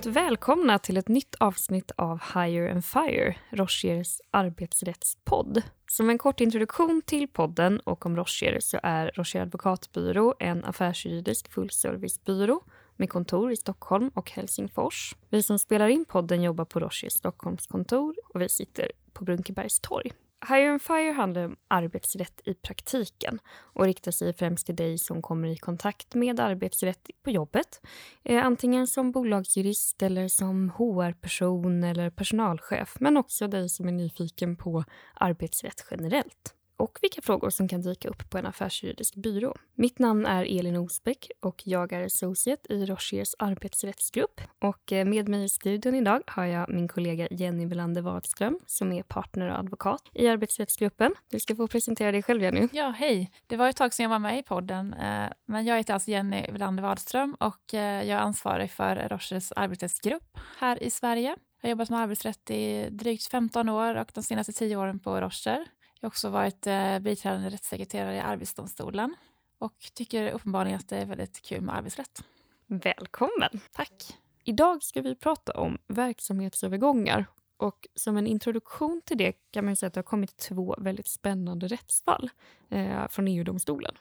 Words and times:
Varmt 0.00 0.16
välkomna 0.16 0.78
till 0.78 0.96
ett 0.96 1.08
nytt 1.08 1.34
avsnitt 1.40 1.90
av 1.96 2.20
Higher 2.34 2.70
and 2.70 2.84
Fire, 2.84 3.36
Rochers 3.50 4.20
arbetsrättspodd. 4.30 5.62
Som 5.90 6.10
en 6.10 6.18
kort 6.18 6.40
introduktion 6.40 7.02
till 7.06 7.28
podden 7.28 7.80
och 7.80 8.06
om 8.06 8.16
Rocher 8.16 8.58
så 8.60 8.80
är 8.82 9.12
Rocher 9.14 9.40
advokatbyrå 9.40 10.34
en 10.38 10.64
affärsjuridisk 10.64 11.52
fullservicebyrå 11.52 12.62
med 12.96 13.10
kontor 13.10 13.52
i 13.52 13.56
Stockholm 13.56 14.10
och 14.14 14.30
Helsingfors. 14.30 15.16
Vi 15.28 15.42
som 15.42 15.58
spelar 15.58 15.88
in 15.88 16.04
podden 16.04 16.42
jobbar 16.42 16.64
på 16.64 16.80
Rochers 16.80 17.12
Stockholmskontor 17.12 18.14
och 18.34 18.40
vi 18.40 18.48
sitter 18.48 18.92
på 19.12 19.24
Brunkebergs 19.24 19.80
torg. 19.80 20.12
Hire 20.48 20.70
and 20.70 20.82
Fire 20.82 21.12
handlar 21.12 21.44
om 21.44 21.56
arbetsrätt 21.68 22.40
i 22.44 22.54
praktiken 22.54 23.38
och 23.48 23.84
riktar 23.84 24.10
sig 24.10 24.32
främst 24.32 24.66
till 24.66 24.76
dig 24.76 24.98
som 24.98 25.22
kommer 25.22 25.48
i 25.48 25.56
kontakt 25.56 26.14
med 26.14 26.40
arbetsrätt 26.40 27.10
på 27.22 27.30
jobbet. 27.30 27.80
Eh, 28.22 28.46
antingen 28.46 28.86
som 28.86 29.12
bolagsjurist 29.12 30.02
eller 30.02 30.28
som 30.28 30.70
HR-person 30.70 31.84
eller 31.84 32.10
personalchef 32.10 32.96
men 33.00 33.16
också 33.16 33.48
dig 33.48 33.68
som 33.68 33.88
är 33.88 33.92
nyfiken 33.92 34.56
på 34.56 34.84
arbetsrätt 35.14 35.86
generellt 35.90 36.54
och 36.80 36.98
vilka 37.02 37.22
frågor 37.22 37.50
som 37.50 37.68
kan 37.68 37.82
dyka 37.82 38.08
upp 38.08 38.30
på 38.30 38.38
en 38.38 38.46
affärsjuridisk 38.46 39.14
byrå. 39.14 39.56
Mitt 39.74 39.98
namn 39.98 40.26
är 40.26 40.58
Elin 40.58 40.76
Osbeck 40.76 41.30
och 41.40 41.62
jag 41.64 41.92
är 41.92 42.04
associate 42.04 42.72
i 42.72 42.86
Rochers 42.86 43.34
arbetsrättsgrupp. 43.38 44.40
Och 44.58 44.92
eh, 44.92 45.04
med 45.04 45.28
mig 45.28 45.44
i 45.44 45.48
studion 45.48 45.94
idag 45.94 46.22
har 46.26 46.44
jag 46.44 46.70
min 46.70 46.88
kollega 46.88 47.28
Jenny 47.30 47.66
Velander 47.66 48.02
Wadström 48.02 48.58
som 48.66 48.92
är 48.92 49.02
partner 49.02 49.50
och 49.50 49.58
advokat 49.58 50.02
i 50.12 50.28
arbetsrättsgruppen. 50.28 51.14
Du 51.30 51.40
ska 51.40 51.56
få 51.56 51.68
presentera 51.68 52.12
dig 52.12 52.22
själv 52.22 52.42
Jenny. 52.42 52.68
Ja, 52.72 52.88
hej. 52.88 53.30
Det 53.46 53.56
var 53.56 53.68
ett 53.68 53.76
tag 53.76 53.94
sedan 53.94 54.04
jag 54.04 54.10
var 54.10 54.18
med 54.18 54.38
i 54.38 54.42
podden, 54.42 54.94
eh, 54.94 55.30
men 55.46 55.64
jag 55.64 55.76
heter 55.76 55.94
alltså 55.94 56.10
Jenny 56.10 56.46
Velander 56.52 56.82
Wadström 56.82 57.36
och 57.40 57.74
eh, 57.74 57.80
jag 57.80 58.18
är 58.18 58.22
ansvarig 58.22 58.70
för 58.70 59.08
Rochers 59.10 59.52
arbetsrättsgrupp 59.56 60.38
här 60.58 60.82
i 60.82 60.90
Sverige. 60.90 61.36
Jag 61.62 61.68
har 61.68 61.70
jobbat 61.70 61.90
med 61.90 62.00
arbetsrätt 62.00 62.50
i 62.50 62.88
drygt 62.90 63.30
15 63.30 63.68
år 63.68 63.94
och 63.94 64.10
de 64.14 64.22
senaste 64.22 64.52
10 64.52 64.76
åren 64.76 64.98
på 64.98 65.20
Rocher. 65.20 65.66
Jag 66.00 66.06
har 66.06 66.10
också 66.10 66.28
varit 66.28 66.66
eh, 66.66 66.98
biträdande 66.98 67.50
rättssekreterare 67.50 68.16
i 68.16 68.20
Arbetsdomstolen 68.20 69.14
och 69.58 69.74
tycker 69.94 70.30
uppenbarligen 70.30 70.78
att 70.78 70.88
det 70.88 70.96
är 70.96 71.06
väldigt 71.06 71.42
kul 71.42 71.60
med 71.60 71.76
arbetsrätt. 71.76 72.24
Välkommen! 72.66 73.60
Tack! 73.72 74.18
Idag 74.44 74.82
ska 74.82 75.02
vi 75.02 75.14
prata 75.14 75.52
om 75.52 75.78
verksamhetsövergångar. 75.86 77.26
Och 77.56 77.86
som 77.94 78.16
en 78.16 78.26
introduktion 78.26 79.00
till 79.04 79.18
det 79.18 79.32
kan 79.50 79.64
man 79.64 79.76
säga 79.76 79.88
att 79.88 79.94
det 79.94 79.98
har 79.98 80.02
kommit 80.02 80.36
två 80.36 80.74
väldigt 80.78 81.08
spännande 81.08 81.68
rättsfall 81.68 82.30
eh, 82.68 83.08
från 83.08 83.28
EU-domstolen. 83.28 83.94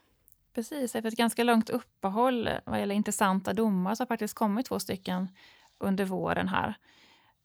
Precis, 0.54 0.96
efter 0.96 1.08
ett 1.08 1.18
ganska 1.18 1.44
långt 1.44 1.70
uppehåll 1.70 2.50
vad 2.66 2.80
gäller 2.80 2.96
intressanta 2.96 3.54
domar 3.54 3.96
så 3.96 4.02
har 4.02 4.08
faktiskt 4.08 4.34
kommit 4.34 4.66
två 4.66 4.80
stycken 4.80 5.28
under 5.78 6.06
våren 6.06 6.48
här. 6.48 6.78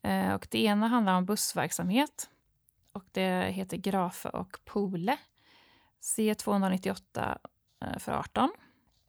Eh, 0.03 0.35
och 0.35 0.47
det 0.51 0.65
ena 0.65 0.89
handlar 0.89 1.15
om 1.15 1.27
bussverksamhet 1.27 2.31
och 2.95 3.05
det 3.13 3.51
heter 3.51 3.77
Grafe 3.77 4.29
och 4.29 4.59
Pole. 4.65 5.17
C298 6.03 7.39
eh, 7.85 7.99
för 7.99 8.13
18. 8.13 8.51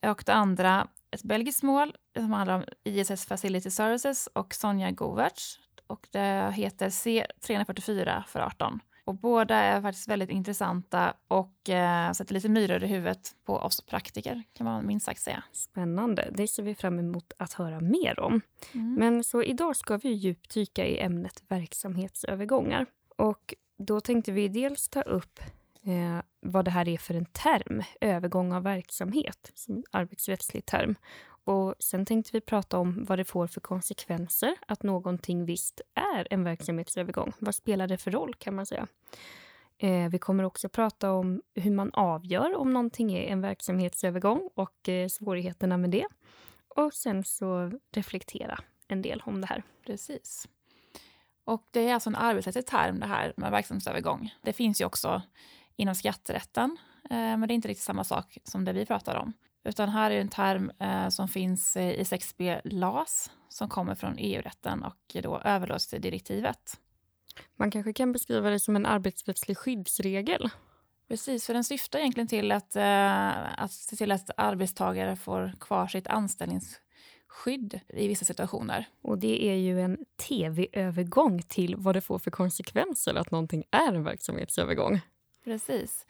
Och 0.01 0.23
det 0.25 0.33
andra, 0.33 0.87
ett 1.11 1.23
belgiskt 1.23 1.63
mål 1.63 1.95
som 2.15 2.31
handlar 2.33 2.55
om 2.55 2.63
ISS 2.83 3.25
Facility 3.25 3.71
Services 3.71 4.27
och 4.27 4.53
Sonja 4.53 4.91
Govertz. 4.91 5.59
Och 5.87 6.07
det 6.11 6.51
heter 6.55 6.89
C344 6.89 8.23
för 8.27 8.39
18. 8.39 8.79
Och 9.05 9.15
båda 9.15 9.55
är 9.55 9.81
faktiskt 9.81 10.07
väldigt 10.07 10.29
intressanta 10.29 11.13
och 11.27 11.69
eh, 11.69 12.11
sätter 12.11 12.33
lite 12.33 12.49
myror 12.49 12.83
i 12.83 12.87
huvudet 12.87 13.35
på 13.45 13.53
oss 13.57 13.81
praktiker, 13.81 14.43
kan 14.53 14.65
man 14.65 14.87
minst 14.87 15.05
sagt 15.05 15.21
säga. 15.21 15.43
Spännande. 15.51 16.31
Det 16.33 16.47
ser 16.47 16.63
vi 16.63 16.75
fram 16.75 16.99
emot 16.99 17.33
att 17.37 17.53
höra 17.53 17.79
mer 17.79 18.19
om. 18.19 18.41
Mm. 18.73 18.93
Men 18.93 19.23
så 19.23 19.43
idag 19.43 19.75
ska 19.75 19.97
vi 19.97 20.09
djupdyka 20.09 20.85
i 20.85 20.99
ämnet 20.99 21.43
verksamhetsövergångar. 21.47 22.85
Och 23.17 23.53
då 23.77 24.01
tänkte 24.01 24.31
vi 24.31 24.47
dels 24.47 24.89
ta 24.89 25.01
upp 25.01 25.39
eh, 25.83 26.21
vad 26.39 26.65
det 26.65 26.71
här 26.71 26.87
är 26.87 26.97
för 26.97 27.13
en 27.13 27.25
term, 27.25 27.83
övergång 28.01 28.53
av 28.53 28.63
verksamhet, 28.63 29.51
som 29.55 29.83
arbetsrättslig 29.91 30.65
term. 30.65 30.95
Och 31.45 31.75
Sen 31.79 32.05
tänkte 32.05 32.29
vi 32.33 32.41
prata 32.41 32.77
om 32.77 33.05
vad 33.05 33.19
det 33.19 33.25
får 33.25 33.47
för 33.47 33.61
konsekvenser 33.61 34.55
att 34.67 34.83
någonting 34.83 35.45
visst 35.45 35.81
är 35.93 36.27
en 36.29 36.43
verksamhetsövergång. 36.43 37.33
Vad 37.39 37.55
spelar 37.55 37.87
det 37.87 37.97
för 37.97 38.11
roll, 38.11 38.33
kan 38.33 38.55
man 38.55 38.65
säga. 38.65 38.87
Eh, 39.77 40.09
vi 40.09 40.19
kommer 40.19 40.43
också 40.43 40.69
prata 40.69 41.11
om 41.11 41.41
hur 41.55 41.71
man 41.71 41.91
avgör 41.93 42.55
om 42.55 42.73
någonting 42.73 43.13
är 43.13 43.23
en 43.23 43.41
verksamhetsövergång 43.41 44.49
och 44.55 44.89
eh, 44.89 45.07
svårigheterna 45.07 45.77
med 45.77 45.89
det. 45.89 46.07
Och 46.67 46.93
sen 46.93 47.23
så 47.23 47.71
reflektera 47.91 48.59
en 48.87 49.01
del 49.01 49.21
om 49.25 49.41
det 49.41 49.47
här. 49.47 49.63
Precis. 49.85 50.47
Och 51.45 51.67
det 51.71 51.89
är 51.89 51.93
alltså 51.93 52.09
en 52.09 52.15
arbetsrättslig 52.15 52.65
term 52.65 52.99
det 52.99 53.05
här 53.05 53.33
med 53.37 53.51
verksamhetsövergång. 53.51 54.33
Det 54.41 54.53
finns 54.53 54.81
ju 54.81 54.85
också 54.85 55.21
inom 55.75 55.95
skatterätten, 55.95 56.77
eh, 57.09 57.17
men 57.17 57.41
det 57.41 57.53
är 57.53 57.55
inte 57.55 57.67
riktigt 57.67 57.85
samma 57.85 58.03
sak 58.03 58.37
som 58.43 58.65
det 58.65 58.73
vi 58.73 58.85
pratar 58.85 59.15
om. 59.15 59.33
Utan 59.63 59.89
här 59.89 60.11
är 60.11 60.21
en 60.21 60.29
term 60.29 60.71
eh, 60.79 61.09
som 61.09 61.27
finns 61.27 61.77
i 61.77 62.03
6b 62.03 62.61
LAS 62.63 63.31
som 63.49 63.69
kommer 63.69 63.95
från 63.95 64.15
EU-rätten 64.17 64.83
och 64.83 65.15
då 65.23 65.39
överlåtelsedirektivet. 65.39 66.79
Man 67.55 67.71
kanske 67.71 67.93
kan 67.93 68.11
beskriva 68.11 68.49
det 68.49 68.59
som 68.59 68.75
en 68.75 68.85
arbetsrättslig 68.85 69.57
skyddsregel. 69.57 70.49
Precis, 71.07 71.45
för 71.45 71.53
den 71.53 71.63
syftar 71.63 71.99
egentligen 71.99 72.27
till 72.27 72.51
att, 72.51 72.75
eh, 72.75 73.61
att 73.63 73.71
se 73.71 73.95
till 73.95 74.11
att 74.11 74.29
arbetstagare 74.37 75.15
får 75.15 75.53
kvar 75.59 75.87
sitt 75.87 76.07
anställnings 76.07 76.79
skydd 77.35 77.79
i 77.87 78.07
vissa 78.07 78.25
situationer. 78.25 78.85
Och 79.01 79.17
det 79.17 79.43
är 79.49 79.55
ju 79.55 79.81
en 79.81 79.97
tv-övergång 80.27 81.41
till 81.41 81.75
vad 81.75 81.95
det 81.95 82.01
får 82.01 82.19
för 82.19 82.31
konsekvenser 82.31 83.15
att 83.15 83.31
någonting 83.31 83.63
är 83.71 83.93
en 83.93 84.03
verksamhetsövergång. 84.03 84.99
Precis. 85.43 86.05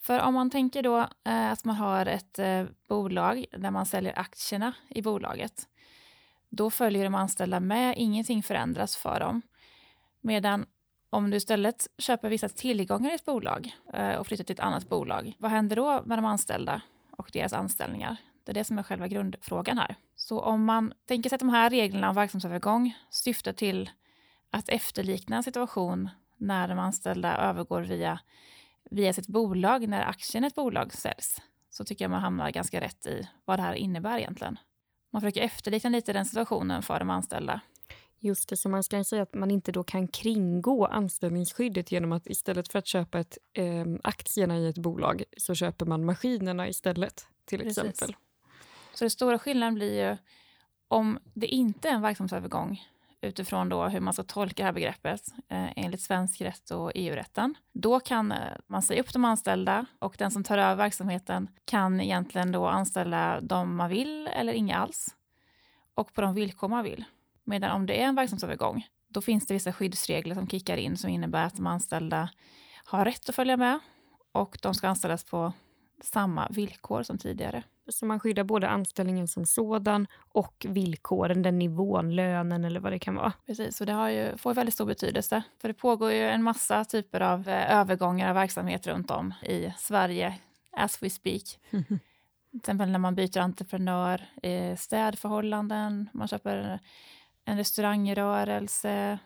För 0.00 0.20
om 0.20 0.34
man 0.34 0.50
tänker 0.50 0.82
då 0.82 0.98
eh, 1.24 1.52
att 1.52 1.64
man 1.64 1.76
har 1.76 2.06
ett 2.06 2.38
eh, 2.38 2.64
bolag 2.88 3.44
där 3.58 3.70
man 3.70 3.86
säljer 3.86 4.18
aktierna 4.18 4.72
i 4.88 5.02
bolaget, 5.02 5.68
då 6.48 6.70
följer 6.70 7.04
de 7.04 7.14
anställda 7.14 7.60
med, 7.60 7.94
ingenting 7.98 8.42
förändras 8.42 8.96
för 8.96 9.20
dem. 9.20 9.42
Medan 10.20 10.66
om 11.10 11.30
du 11.30 11.36
istället 11.36 11.86
köper 11.98 12.28
vissa 12.28 12.48
tillgångar 12.48 13.10
i 13.10 13.14
ett 13.14 13.24
bolag 13.24 13.76
eh, 13.92 14.14
och 14.14 14.26
flyttar 14.26 14.44
till 14.44 14.54
ett 14.54 14.60
annat 14.60 14.88
bolag, 14.88 15.32
vad 15.38 15.50
händer 15.50 15.76
då 15.76 16.02
med 16.04 16.18
de 16.18 16.24
anställda 16.24 16.82
och 17.10 17.30
deras 17.32 17.52
anställningar? 17.52 18.16
Det 18.44 18.52
är 18.52 18.54
det 18.54 18.64
som 18.64 18.78
är 18.78 18.82
själva 18.82 19.08
grundfrågan 19.08 19.78
här. 19.78 19.96
Så 20.28 20.40
om 20.40 20.64
man 20.64 20.92
tänker 21.06 21.30
sig 21.30 21.36
att 21.36 21.40
de 21.40 21.48
här 21.48 21.70
reglerna 21.70 22.08
om 22.08 22.14
verksamhetsövergång 22.14 22.94
syftar 23.10 23.52
till 23.52 23.90
att 24.50 24.68
efterlikna 24.68 25.36
en 25.36 25.42
situation 25.42 26.08
när 26.36 26.68
de 26.68 26.78
anställda 26.78 27.36
övergår 27.36 27.82
via, 27.82 28.20
via 28.90 29.12
sitt 29.12 29.26
bolag, 29.26 29.88
när 29.88 30.06
aktien 30.06 30.44
i 30.44 30.46
ett 30.46 30.54
bolag 30.54 30.92
säljs, 30.92 31.42
så 31.70 31.84
tycker 31.84 32.04
jag 32.04 32.10
man 32.10 32.20
hamnar 32.20 32.50
ganska 32.50 32.80
rätt 32.80 33.06
i 33.06 33.28
vad 33.44 33.58
det 33.58 33.62
här 33.62 33.74
innebär 33.74 34.18
egentligen. 34.18 34.58
Man 35.12 35.22
försöker 35.22 35.42
efterlikna 35.42 35.90
lite 35.90 36.12
den 36.12 36.26
situationen 36.26 36.82
för 36.82 36.98
de 36.98 37.10
anställda. 37.10 37.60
Just 38.18 38.48
det, 38.48 38.56
så 38.56 38.68
man 38.68 38.82
ska 38.82 39.04
säga 39.04 39.22
att 39.22 39.34
man 39.34 39.50
inte 39.50 39.72
då 39.72 39.84
kan 39.84 40.08
kringgå 40.08 40.86
anställningsskyddet 40.86 41.92
genom 41.92 42.12
att 42.12 42.26
istället 42.26 42.72
för 42.72 42.78
att 42.78 42.86
köpa 42.86 43.18
ett, 43.18 43.38
eh, 43.52 43.84
aktierna 44.04 44.58
i 44.58 44.68
ett 44.68 44.78
bolag 44.78 45.24
så 45.36 45.54
köper 45.54 45.86
man 45.86 46.04
maskinerna 46.04 46.68
istället, 46.68 47.26
till 47.44 47.58
Precis. 47.58 47.78
exempel. 47.78 48.16
Så 48.98 49.04
den 49.04 49.10
stora 49.10 49.38
skillnaden 49.38 49.74
blir 49.74 50.08
ju 50.08 50.16
om 50.88 51.18
det 51.34 51.46
inte 51.46 51.88
är 51.88 51.92
en 51.92 52.02
verksamhetsövergång 52.02 52.82
utifrån 53.20 53.68
då 53.68 53.88
hur 53.88 54.00
man 54.00 54.14
ska 54.14 54.22
tolka 54.22 54.62
det 54.62 54.66
här 54.66 54.72
begreppet 54.72 55.20
eh, 55.48 55.68
enligt 55.76 56.00
svensk 56.00 56.40
rätt 56.40 56.70
och 56.70 56.92
EU-rätten. 56.94 57.54
Då 57.72 58.00
kan 58.00 58.32
eh, 58.32 58.38
man 58.66 58.82
säga 58.82 59.00
upp 59.00 59.12
de 59.12 59.24
anställda 59.24 59.86
och 59.98 60.14
den 60.18 60.30
som 60.30 60.44
tar 60.44 60.58
över 60.58 60.74
verksamheten 60.74 61.48
kan 61.64 62.00
egentligen 62.00 62.52
då 62.52 62.66
anställa 62.66 63.40
dem 63.40 63.76
man 63.76 63.90
vill 63.90 64.26
eller 64.26 64.52
inga 64.52 64.78
alls 64.78 65.16
och 65.94 66.14
på 66.14 66.20
de 66.20 66.34
villkor 66.34 66.68
man 66.68 66.84
vill. 66.84 67.04
Medan 67.44 67.70
om 67.70 67.86
det 67.86 68.02
är 68.02 68.06
en 68.06 68.14
verksamhetsövergång, 68.14 68.86
då 69.08 69.20
finns 69.20 69.46
det 69.46 69.54
vissa 69.54 69.72
skyddsregler 69.72 70.34
som 70.34 70.48
kickar 70.48 70.76
in 70.76 70.96
som 70.96 71.10
innebär 71.10 71.44
att 71.44 71.56
de 71.56 71.66
anställda 71.66 72.28
har 72.84 73.04
rätt 73.04 73.28
att 73.28 73.34
följa 73.34 73.56
med 73.56 73.78
och 74.32 74.58
de 74.62 74.74
ska 74.74 74.88
anställas 74.88 75.24
på 75.24 75.52
samma 76.02 76.48
villkor 76.48 77.02
som 77.02 77.18
tidigare. 77.18 77.62
Så 77.88 78.06
man 78.06 78.20
skyddar 78.20 78.44
både 78.44 78.68
anställningen 78.68 79.28
som 79.28 79.44
sådan 79.44 80.06
och 80.18 80.66
villkoren, 80.68 81.42
den 81.42 81.58
nivån, 81.58 82.14
lönen 82.16 82.64
eller 82.64 82.80
vad 82.80 82.92
det 82.92 82.98
kan 82.98 83.14
vara. 83.14 83.32
Precis, 83.46 83.80
och 83.80 83.86
det 83.86 83.92
har 83.92 84.08
ju, 84.08 84.36
får 84.36 84.54
väldigt 84.54 84.74
stor 84.74 84.86
betydelse. 84.86 85.42
För 85.60 85.68
det 85.68 85.74
pågår 85.74 86.12
ju 86.12 86.28
en 86.28 86.42
massa 86.42 86.84
typer 86.84 87.20
av 87.20 87.48
eh, 87.48 87.78
övergångar 87.78 88.28
av 88.28 88.34
verksamhet 88.34 88.86
runt 88.86 89.10
om 89.10 89.34
i 89.42 89.72
Sverige, 89.78 90.34
as 90.72 91.02
we 91.02 91.10
speak. 91.10 91.42
Till 92.50 92.60
exempel 92.60 92.90
när 92.90 92.98
man 92.98 93.14
byter 93.14 93.38
entreprenör, 93.38 94.26
städförhållanden, 94.76 96.08
man 96.12 96.28
köper 96.28 96.80
en 97.44 97.56
restaurangrörelse, 97.56 99.18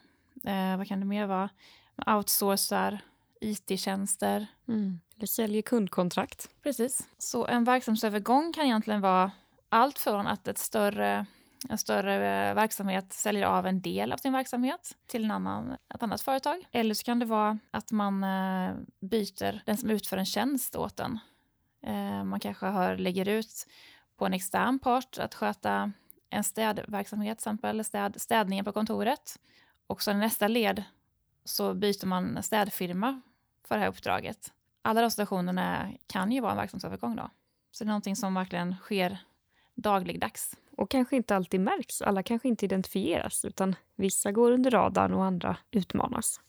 eh, 0.44 0.76
vad 0.76 0.88
kan 0.88 1.00
det 1.00 1.06
mer 1.06 1.26
vara? 1.26 1.48
Man 1.96 2.16
outsourcar 2.16 3.00
IT-tjänster. 3.40 4.46
Mm. 4.68 5.00
Det 5.22 5.26
säljer 5.26 5.62
kundkontrakt. 5.62 6.48
Precis. 6.62 7.08
Så 7.18 7.46
en 7.46 7.64
verksamhetsövergång 7.64 8.52
kan 8.52 8.64
egentligen 8.64 9.00
vara 9.00 9.30
allt 9.68 9.98
från 9.98 10.26
att 10.26 10.48
ett 10.48 10.58
större 10.58 11.26
en 11.68 11.78
större 11.78 12.48
eh, 12.48 12.54
verksamhet 12.54 13.12
säljer 13.12 13.46
av 13.46 13.66
en 13.66 13.80
del 13.80 14.12
av 14.12 14.16
sin 14.16 14.32
verksamhet 14.32 14.96
till 15.06 15.24
en 15.24 15.30
annan, 15.30 15.76
ett 15.94 16.02
annat 16.02 16.20
företag. 16.20 16.64
Eller 16.72 16.94
så 16.94 17.04
kan 17.04 17.18
det 17.18 17.26
vara 17.26 17.58
att 17.70 17.92
man 17.92 18.24
eh, 18.24 18.74
byter 19.00 19.62
den 19.66 19.76
som 19.76 19.90
utför 19.90 20.16
en 20.16 20.26
tjänst 20.26 20.76
åt 20.76 21.00
en. 21.00 21.18
Eh, 21.86 22.24
man 22.24 22.40
kanske 22.40 22.66
har, 22.66 22.96
lägger 22.96 23.28
ut 23.28 23.66
på 24.16 24.26
en 24.26 24.34
extern 24.34 24.78
part 24.78 25.18
att 25.18 25.34
sköta 25.34 25.92
en 26.30 26.44
städverksamhet, 26.44 27.38
till 27.38 27.42
exempel 27.42 27.84
städ, 27.84 28.20
städningen 28.20 28.64
på 28.64 28.72
kontoret. 28.72 29.38
Och 29.86 30.02
så 30.02 30.10
i 30.10 30.14
nästa 30.14 30.48
led 30.48 30.84
så 31.44 31.74
byter 31.74 32.06
man 32.06 32.42
städfirma 32.42 33.20
för 33.68 33.74
det 33.74 33.80
här 33.80 33.88
uppdraget. 33.88 34.52
Alla 34.84 35.00
de 35.00 35.10
situationerna 35.10 35.92
kan 36.06 36.32
ju 36.32 36.40
vara 36.40 36.52
en 36.52 36.56
verksamhetsövergång 36.58 37.16
då. 37.16 37.30
Så 37.70 37.84
det 37.84 37.88
är 37.88 37.90
någonting 37.90 38.16
som 38.16 38.34
verkligen 38.34 38.74
sker 38.74 39.18
dagligdags. 39.74 40.56
Och 40.76 40.90
kanske 40.90 41.16
inte 41.16 41.36
alltid 41.36 41.60
märks. 41.60 42.02
Alla 42.02 42.22
kanske 42.22 42.48
inte 42.48 42.64
identifieras 42.64 43.44
utan 43.44 43.74
vissa 43.96 44.32
går 44.32 44.52
under 44.52 44.70
radarn 44.70 45.14
och 45.14 45.24
andra 45.24 45.56
utmanas. 45.70 46.40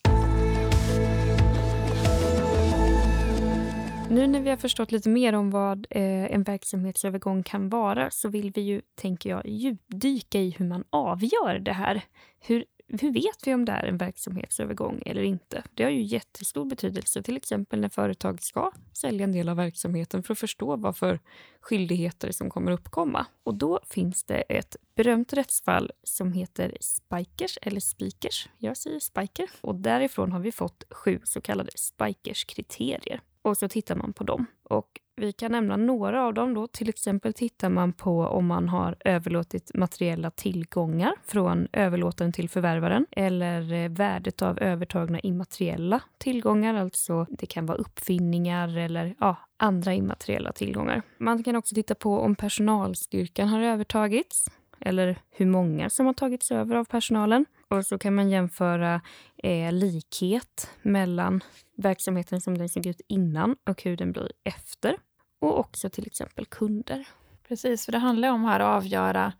Nu 4.09 4.27
när 4.27 4.39
vi 4.39 4.49
har 4.49 4.57
förstått 4.57 4.91
lite 4.91 5.09
mer 5.09 5.33
om 5.33 5.51
vad 5.51 5.87
eh, 5.89 6.33
en 6.33 6.43
verksamhetsövergång 6.43 7.43
kan 7.43 7.69
vara 7.69 8.11
så 8.11 8.29
vill 8.29 8.51
vi 8.51 8.61
ju, 8.61 8.81
tänker 8.95 9.29
jag, 9.29 9.47
djupdyka 9.47 10.39
i 10.39 10.49
hur 10.57 10.65
man 10.65 10.83
avgör 10.89 11.59
det 11.59 11.73
här. 11.73 12.01
Hur 12.39 12.65
hur 13.01 13.13
vet 13.13 13.47
vi 13.47 13.53
om 13.53 13.65
det 13.65 13.71
är 13.71 13.85
en 13.85 13.97
verksamhetsövergång 13.97 15.03
eller 15.05 15.21
inte? 15.23 15.63
Det 15.73 15.83
har 15.83 15.91
ju 15.91 16.01
jättestor 16.01 16.65
betydelse, 16.65 17.23
till 17.23 17.37
exempel 17.37 17.79
när 17.79 17.89
företag 17.89 18.41
ska 18.41 18.71
sälja 18.93 19.23
en 19.23 19.31
del 19.31 19.49
av 19.49 19.57
verksamheten 19.57 20.23
för 20.23 20.33
att 20.33 20.39
förstå 20.39 20.75
vad 20.75 20.97
för 20.97 21.19
skyldigheter 21.61 22.31
som 22.31 22.49
kommer 22.49 22.71
uppkomma. 22.71 23.25
Och 23.43 23.55
då 23.55 23.79
finns 23.89 24.23
det 24.23 24.41
ett 24.41 24.75
berömt 24.95 25.33
rättsfall 25.33 25.91
som 26.03 26.33
heter 26.33 26.77
Spikers, 26.79 27.57
eller 27.61 27.79
Spikers. 27.79 28.49
Jag 28.57 28.77
säger 28.77 28.99
Spiker. 28.99 29.49
Och 29.61 29.75
därifrån 29.75 30.31
har 30.31 30.39
vi 30.39 30.51
fått 30.51 30.83
sju 30.91 31.19
så 31.23 31.41
kallade 31.41 31.71
Spikers 31.75 32.45
kriterier. 32.45 33.21
Och 33.41 33.57
så 33.57 33.67
tittar 33.67 33.95
man 33.95 34.13
på 34.13 34.23
dem. 34.23 34.45
Och 34.63 34.99
vi 35.15 35.33
kan 35.33 35.51
nämna 35.51 35.77
några 35.77 36.25
av 36.25 36.33
dem. 36.33 36.53
Då. 36.53 36.67
Till 36.67 36.89
exempel 36.89 37.33
tittar 37.33 37.69
man 37.69 37.93
på 37.93 38.19
om 38.21 38.45
man 38.45 38.69
har 38.69 38.95
överlåtit 39.05 39.71
materiella 39.73 40.31
tillgångar 40.31 41.13
från 41.25 41.67
överlåtaren 41.73 42.31
till 42.31 42.49
förvärvaren 42.49 43.05
eller 43.11 43.73
eh, 43.73 43.89
värdet 43.89 44.41
av 44.41 44.59
övertagna 44.59 45.19
immateriella 45.19 46.01
tillgångar. 46.17 46.73
Alltså 46.73 47.25
det 47.29 47.45
kan 47.45 47.65
vara 47.65 47.77
uppfinningar 47.77 48.77
eller 48.77 49.15
ja, 49.19 49.35
andra 49.57 49.93
immateriella 49.93 50.51
tillgångar. 50.51 51.01
Man 51.17 51.43
kan 51.43 51.55
också 51.55 51.75
titta 51.75 51.95
på 51.95 52.19
om 52.19 52.35
personalstyrkan 52.35 53.47
har 53.47 53.61
övertagits 53.61 54.45
eller 54.79 55.17
hur 55.31 55.45
många 55.45 55.89
som 55.89 56.05
har 56.05 56.13
tagits 56.13 56.51
över 56.51 56.75
av 56.75 56.85
personalen. 56.85 57.45
Och 57.73 57.85
så 57.85 57.97
kan 57.97 58.15
man 58.15 58.29
jämföra 58.29 59.01
eh, 59.37 59.71
likhet 59.71 60.69
mellan 60.81 61.43
verksamheten 61.77 62.41
som 62.41 62.57
den 62.57 62.69
såg 62.69 62.85
ut 62.85 63.01
innan 63.07 63.55
och 63.63 63.83
hur 63.83 63.97
den 63.97 64.11
blir 64.11 64.31
efter. 64.43 64.97
Och 65.39 65.59
också 65.59 65.89
till 65.89 66.07
exempel 66.07 66.45
kunder. 66.45 67.07
Precis, 67.47 67.85
för 67.85 67.91
det 67.91 67.97
handlar 67.97 68.31
om 68.31 68.43
här 68.43 68.59
att 68.59 68.83
avgöra, 68.83 69.33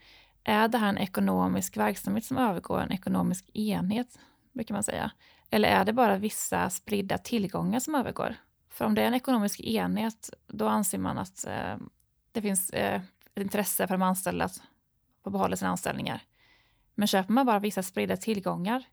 är 0.43 0.67
det 0.67 0.77
här 0.77 0.89
en 0.89 0.97
ekonomisk 0.97 1.77
verksamhet 1.77 2.25
som 2.25 2.37
övergår 2.37 2.79
en 2.79 2.91
ekonomisk 2.91 3.49
enhet, 3.53 4.19
brukar 4.53 4.73
man 4.75 4.83
säga. 4.83 5.11
Eller 5.49 5.69
är 5.69 5.85
det 5.85 5.93
bara 5.93 6.17
vissa 6.17 6.69
spridda 6.69 7.17
tillgångar 7.17 7.79
som 7.79 7.95
övergår? 7.95 8.35
För 8.69 8.85
om 8.85 8.95
det 8.95 9.01
är 9.01 9.07
en 9.07 9.13
ekonomisk 9.13 9.59
enhet, 9.59 10.29
då 10.47 10.67
anser 10.67 10.97
man 10.97 11.17
att 11.17 11.45
eh, 11.47 11.77
det 12.31 12.41
finns 12.41 12.69
eh, 12.69 13.01
ett 13.35 13.41
intresse 13.41 13.87
för 13.87 13.93
de 13.93 14.01
anställda 14.01 14.45
att 14.45 14.61
få 15.23 15.29
behålla 15.29 15.55
sina 15.55 15.71
anställningar. 15.71 16.23
Men 16.95 17.07
köper 17.07 17.33
man 17.33 17.45
bara 17.45 17.59
vissa 17.59 17.83
spridda 17.83 18.17
tillgångar 18.17 18.83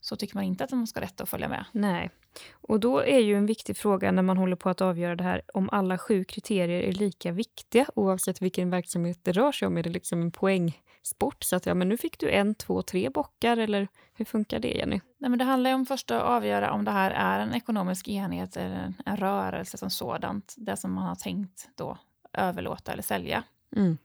så 0.00 0.16
tycker 0.16 0.34
man 0.34 0.44
inte 0.44 0.64
att 0.64 0.70
de 0.70 0.86
ska 0.86 1.00
ha 1.00 1.04
rätt 1.06 1.20
att 1.20 1.28
följa 1.28 1.48
med. 1.48 1.64
Nej. 1.72 2.10
Och 2.52 2.80
då 2.80 2.98
är 2.98 3.18
ju 3.18 3.36
en 3.36 3.46
viktig 3.46 3.76
fråga 3.76 4.12
när 4.12 4.22
man 4.22 4.36
håller 4.36 4.56
på 4.56 4.68
att 4.68 4.80
avgöra 4.80 5.16
det 5.16 5.24
här 5.24 5.42
om 5.54 5.68
alla 5.72 5.98
sju 5.98 6.24
kriterier 6.24 6.82
är 6.82 6.92
lika 6.92 7.32
viktiga 7.32 7.86
oavsett 7.94 8.42
vilken 8.42 8.70
verksamhet 8.70 9.18
det 9.22 9.32
rör 9.32 9.52
sig 9.52 9.68
om. 9.68 9.78
Är 9.78 9.82
det 9.82 9.90
liksom 9.90 10.22
en 10.22 10.30
poängsport? 10.30 11.42
Så 11.44 11.56
att 11.56 11.66
ja, 11.66 11.74
men 11.74 11.88
nu 11.88 11.96
fick 11.96 12.18
du 12.18 12.30
en, 12.30 12.54
två, 12.54 12.82
tre 12.82 13.10
bockar 13.10 13.56
eller 13.56 13.88
hur 14.14 14.24
funkar 14.24 14.58
det 14.58 14.68
Jenny? 14.68 15.00
Nej, 15.18 15.30
men 15.30 15.38
det 15.38 15.44
handlar 15.44 15.70
ju 15.70 15.74
om 15.74 15.86
först 15.86 16.10
att 16.10 16.22
avgöra 16.22 16.72
om 16.72 16.84
det 16.84 16.90
här 16.90 17.10
är 17.10 17.40
en 17.40 17.54
ekonomisk 17.54 18.08
enhet 18.08 18.56
eller 18.56 18.94
en 19.06 19.16
rörelse 19.16 19.78
som 19.78 19.90
sådant. 19.90 20.54
Det 20.56 20.76
som 20.76 20.92
man 20.92 21.04
har 21.04 21.14
tänkt 21.14 21.68
då 21.74 21.98
överlåta 22.32 22.92
eller 22.92 23.02
sälja. 23.02 23.42
Mm. 23.76 23.98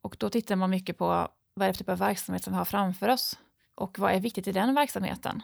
Och 0.00 0.16
då 0.18 0.30
tittar 0.30 0.56
man 0.56 0.70
mycket 0.70 0.98
på 0.98 1.28
vad 1.56 1.68
är 1.68 1.72
det 1.72 1.74
för 1.74 1.84
typ 1.84 1.88
av 1.88 1.98
verksamhet 1.98 2.44
som 2.44 2.52
vi 2.52 2.56
har 2.56 2.64
framför 2.64 3.08
oss 3.08 3.38
och 3.74 3.98
vad 3.98 4.12
är 4.12 4.20
viktigt 4.20 4.48
i 4.48 4.52
den 4.52 4.74
verksamheten. 4.74 5.42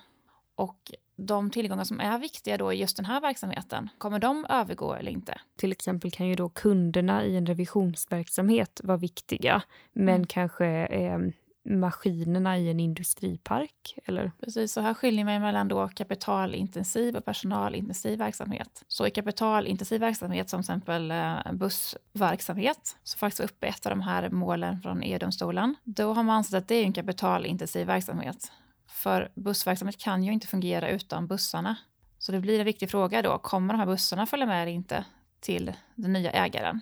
Och 0.55 0.93
de 1.17 1.51
tillgångar 1.51 1.85
som 1.85 2.01
är 2.01 2.19
viktiga 2.19 2.57
då 2.57 2.73
i 2.73 2.77
just 2.77 2.97
den 2.97 3.07
här 3.07 3.21
verksamheten, 3.21 3.89
kommer 3.99 4.19
de 4.19 4.47
övergå 4.49 4.95
eller 4.95 5.11
inte? 5.11 5.41
Till 5.57 5.73
exempel 5.73 6.11
kan 6.11 6.27
ju 6.27 6.35
då 6.35 6.49
kunderna 6.49 7.25
i 7.25 7.37
en 7.37 7.47
revisionsverksamhet 7.47 8.81
vara 8.85 8.99
viktiga, 8.99 9.63
men 9.93 10.15
mm. 10.15 10.27
kanske 10.27 10.67
eh, 10.87 11.19
maskinerna 11.65 12.59
i 12.59 12.71
en 12.71 12.81
industripark? 12.81 13.99
Eller? 14.05 14.33
Precis, 14.41 14.73
så 14.73 14.81
här 14.81 14.95
skiljer 14.95 15.25
man 15.25 15.43
mellan 15.43 15.69
då 15.69 15.89
kapitalintensiv 15.89 17.17
och 17.17 17.25
personalintensiv 17.25 18.19
verksamhet. 18.19 18.85
Så 18.89 19.07
i 19.07 19.11
kapitalintensiv 19.11 20.01
verksamhet, 20.01 20.51
som 20.51 20.63
till 20.63 20.65
exempel 20.65 21.11
eh, 21.11 21.53
bussverksamhet, 21.53 22.97
som 23.03 23.19
faktiskt 23.19 23.41
var 23.41 23.47
uppe 23.47 23.67
ett 23.67 23.87
av 23.87 23.91
de 23.91 24.01
här 24.01 24.31
målen 24.31 24.83
från 24.83 25.03
EU-domstolen, 25.03 25.75
då 25.85 26.13
har 26.13 26.23
man 26.23 26.37
ansett 26.37 26.55
att 26.55 26.69
det 26.69 26.75
är 26.75 26.85
en 26.85 26.93
kapitalintensiv 26.93 27.87
verksamhet. 27.87 28.53
För 28.89 29.33
bussverksamhet 29.35 29.99
kan 29.99 30.25
ju 30.25 30.33
inte 30.33 30.47
fungera 30.47 30.89
utan 30.89 31.27
bussarna. 31.27 31.77
Så 32.19 32.33
det 32.33 32.41
blir 32.41 32.59
en 32.59 32.65
viktig 32.65 32.91
fråga 32.91 33.23
då, 33.23 33.39
kommer 33.39 33.75
de 33.75 33.79
här 33.79 33.87
bussarna 33.87 34.27
följa 34.27 34.47
med 34.47 34.63
eller 34.63 34.73
inte 34.73 35.05
till 35.41 35.73
den 35.95 36.13
nya 36.13 36.31
ägaren? 36.31 36.81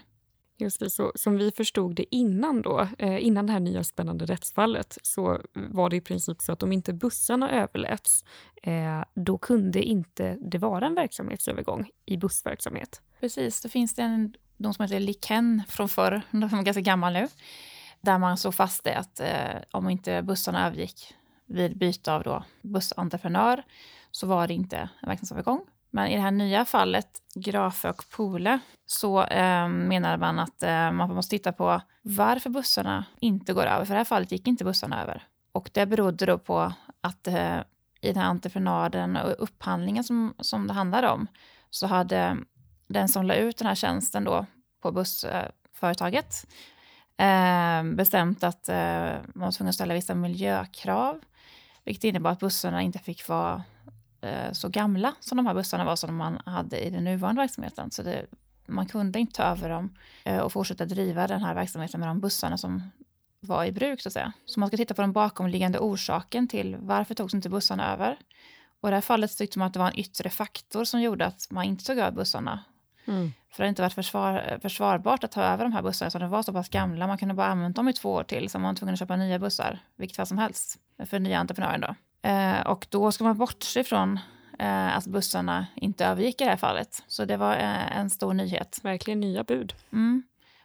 Just 0.60 0.80
det, 0.80 0.90
så 0.90 1.12
som 1.14 1.36
vi 1.36 1.50
förstod 1.50 1.94
det 1.94 2.14
innan 2.14 2.62
då, 2.62 2.88
eh, 2.98 3.26
innan 3.26 3.46
det 3.46 3.52
här 3.52 3.60
nya 3.60 3.84
spännande 3.84 4.26
rättsfallet, 4.26 4.98
så 5.02 5.40
var 5.54 5.90
det 5.90 5.96
i 5.96 6.00
princip 6.00 6.40
så 6.40 6.52
att 6.52 6.62
om 6.62 6.72
inte 6.72 6.92
bussarna 6.92 7.50
överläts, 7.50 8.24
eh, 8.62 9.04
då 9.14 9.38
kunde 9.38 9.82
inte 9.82 10.36
det 10.40 10.58
vara 10.58 10.86
en 10.86 10.94
verksamhetsövergång 10.94 11.90
i 12.06 12.16
bussverksamhet. 12.16 13.02
Precis, 13.20 13.60
då 13.62 13.68
finns 13.68 13.94
det 13.94 14.02
en 14.02 14.34
dom 14.56 14.74
som 14.74 14.82
heter 14.82 15.00
Liken 15.00 15.62
från 15.68 15.88
förr, 15.88 16.22
de 16.30 16.42
är 16.42 16.62
ganska 16.62 16.80
gammal 16.80 17.12
nu, 17.12 17.28
där 18.00 18.18
man 18.18 18.36
såg 18.36 18.54
fast 18.54 18.84
det 18.84 18.94
att 18.94 19.20
eh, 19.20 19.62
om 19.70 19.88
inte 19.88 20.22
bussarna 20.22 20.66
övergick 20.66 21.14
vid 21.46 21.78
byte 21.78 22.12
av 22.12 22.22
då 22.22 22.44
bussentreprenör 22.62 23.62
så 24.10 24.26
var 24.26 24.46
det 24.46 24.54
inte 24.54 24.76
en 24.76 25.08
verksamhetsövergång. 25.08 25.60
Men 25.90 26.06
i 26.06 26.16
det 26.16 26.22
här 26.22 26.30
nya 26.30 26.64
fallet, 26.64 27.08
Grafe 27.34 27.90
och 27.90 28.04
Pole, 28.10 28.58
så 28.86 29.22
eh, 29.24 29.68
menar 29.68 30.16
man 30.16 30.38
att 30.38 30.62
eh, 30.62 30.92
man 30.92 31.14
måste 31.14 31.30
titta 31.30 31.52
på 31.52 31.80
varför 32.02 32.50
bussarna 32.50 33.04
inte 33.20 33.52
går 33.52 33.66
över. 33.66 33.84
För 33.84 33.92
i 33.92 33.94
det 33.94 33.98
här 33.98 34.04
fallet 34.04 34.32
gick 34.32 34.46
inte 34.46 34.64
bussarna 34.64 35.02
över. 35.02 35.22
Och 35.52 35.70
det 35.72 35.86
berodde 35.86 36.26
då 36.26 36.38
på 36.38 36.72
att 37.00 37.26
eh, 37.26 37.58
i 38.00 38.12
den 38.12 38.16
här 38.16 38.30
entreprenaden 38.30 39.16
och 39.16 39.34
upphandlingen 39.38 40.04
som, 40.04 40.34
som 40.38 40.66
det 40.66 40.72
handlade 40.72 41.08
om 41.08 41.26
så 41.70 41.86
hade 41.86 42.36
den 42.86 43.08
som 43.08 43.26
la 43.26 43.34
ut 43.34 43.58
den 43.58 43.66
här 43.66 43.74
tjänsten 43.74 44.24
då 44.24 44.46
på 44.82 44.92
bussföretaget 44.92 46.46
eh, 47.16 47.82
bestämt 47.94 48.44
att 48.44 48.68
eh, 48.68 49.12
man 49.34 49.44
var 49.44 49.52
tvungen 49.52 49.68
att 49.68 49.74
ställa 49.74 49.94
vissa 49.94 50.14
miljökrav 50.14 51.20
vilket 51.84 52.04
innebar 52.04 52.30
att 52.30 52.40
bussarna 52.40 52.82
inte 52.82 52.98
fick 52.98 53.28
vara 53.28 53.62
så 54.52 54.68
gamla 54.68 55.14
som 55.20 55.36
de 55.36 55.46
här 55.46 55.54
bussarna 55.54 55.84
var 55.84 55.96
som 55.96 56.16
man 56.16 56.40
hade 56.46 56.78
i 56.78 56.90
den 56.90 57.04
nuvarande 57.04 57.42
verksamheten. 57.42 57.90
Så 57.90 58.02
det, 58.02 58.26
man 58.66 58.86
kunde 58.86 59.20
inte 59.20 59.32
ta 59.36 59.42
över 59.42 59.68
dem 59.68 59.94
eh, 60.24 60.38
och 60.38 60.52
fortsätta 60.52 60.84
driva 60.84 61.26
den 61.26 61.42
här 61.42 61.54
verksamheten 61.54 62.00
med 62.00 62.08
de 62.08 62.20
bussarna 62.20 62.58
som 62.58 62.82
var 63.40 63.64
i 63.64 63.72
bruk 63.72 64.00
så 64.00 64.08
att 64.08 64.12
säga. 64.12 64.32
Så 64.44 64.60
man 64.60 64.68
ska 64.68 64.76
titta 64.76 64.94
på 64.94 65.02
den 65.02 65.12
bakomliggande 65.12 65.78
orsaken 65.78 66.48
till 66.48 66.76
varför 66.76 67.14
togs 67.14 67.34
inte 67.34 67.48
bussarna 67.48 67.92
över. 67.92 68.16
Och 68.80 68.88
i 68.88 68.90
det 68.90 68.96
här 68.96 69.00
fallet 69.00 69.38
tyckte 69.38 69.58
man 69.58 69.66
att 69.66 69.72
det 69.72 69.78
var 69.78 69.86
en 69.86 69.98
yttre 69.98 70.30
faktor 70.30 70.84
som 70.84 71.00
gjorde 71.00 71.26
att 71.26 71.50
man 71.50 71.64
inte 71.64 71.84
tog 71.84 71.98
över 71.98 72.10
bussarna. 72.10 72.64
Mm. 73.06 73.32
För 73.50 73.62
det 73.62 73.66
har 73.66 73.68
inte 73.68 73.82
varit 73.82 73.92
försvar, 73.92 74.58
försvarbart 74.62 75.24
att 75.24 75.32
ta 75.32 75.42
över 75.42 75.64
de 75.64 75.72
här 75.72 75.82
bussarna, 75.82 76.10
så 76.10 76.18
de 76.18 76.30
var 76.30 76.42
så 76.42 76.52
pass 76.52 76.68
gamla. 76.68 77.06
Man 77.06 77.18
kunde 77.18 77.34
bara 77.34 77.46
använda 77.46 77.76
dem 77.76 77.88
i 77.88 77.92
två 77.92 78.12
år 78.12 78.24
till, 78.24 78.50
så 78.50 78.58
man 78.58 78.68
var 78.68 78.74
tvungen 78.74 78.92
att 78.92 78.98
köpa 78.98 79.16
nya 79.16 79.38
bussar, 79.38 79.78
vilket 79.96 80.16
fall 80.16 80.26
som 80.26 80.38
helst, 80.38 80.78
för 81.06 81.18
nya 81.18 81.38
entreprenören 81.38 81.80
då. 81.80 81.94
Eh, 82.22 82.60
och 82.60 82.86
då 82.90 83.12
ska 83.12 83.24
man 83.24 83.38
bortse 83.38 83.84
från 83.84 84.20
eh, 84.58 84.96
att 84.96 85.06
bussarna 85.06 85.66
inte 85.74 86.06
övergick 86.06 86.40
i 86.40 86.44
det 86.44 86.50
här 86.50 86.56
fallet. 86.56 87.02
Så 87.06 87.24
det 87.24 87.36
var 87.36 87.52
eh, 87.52 87.96
en 87.96 88.10
stor 88.10 88.34
nyhet. 88.34 88.80
Verkligen 88.82 89.20
nya 89.20 89.44
bud. 89.44 89.74
Mm. 89.92 90.22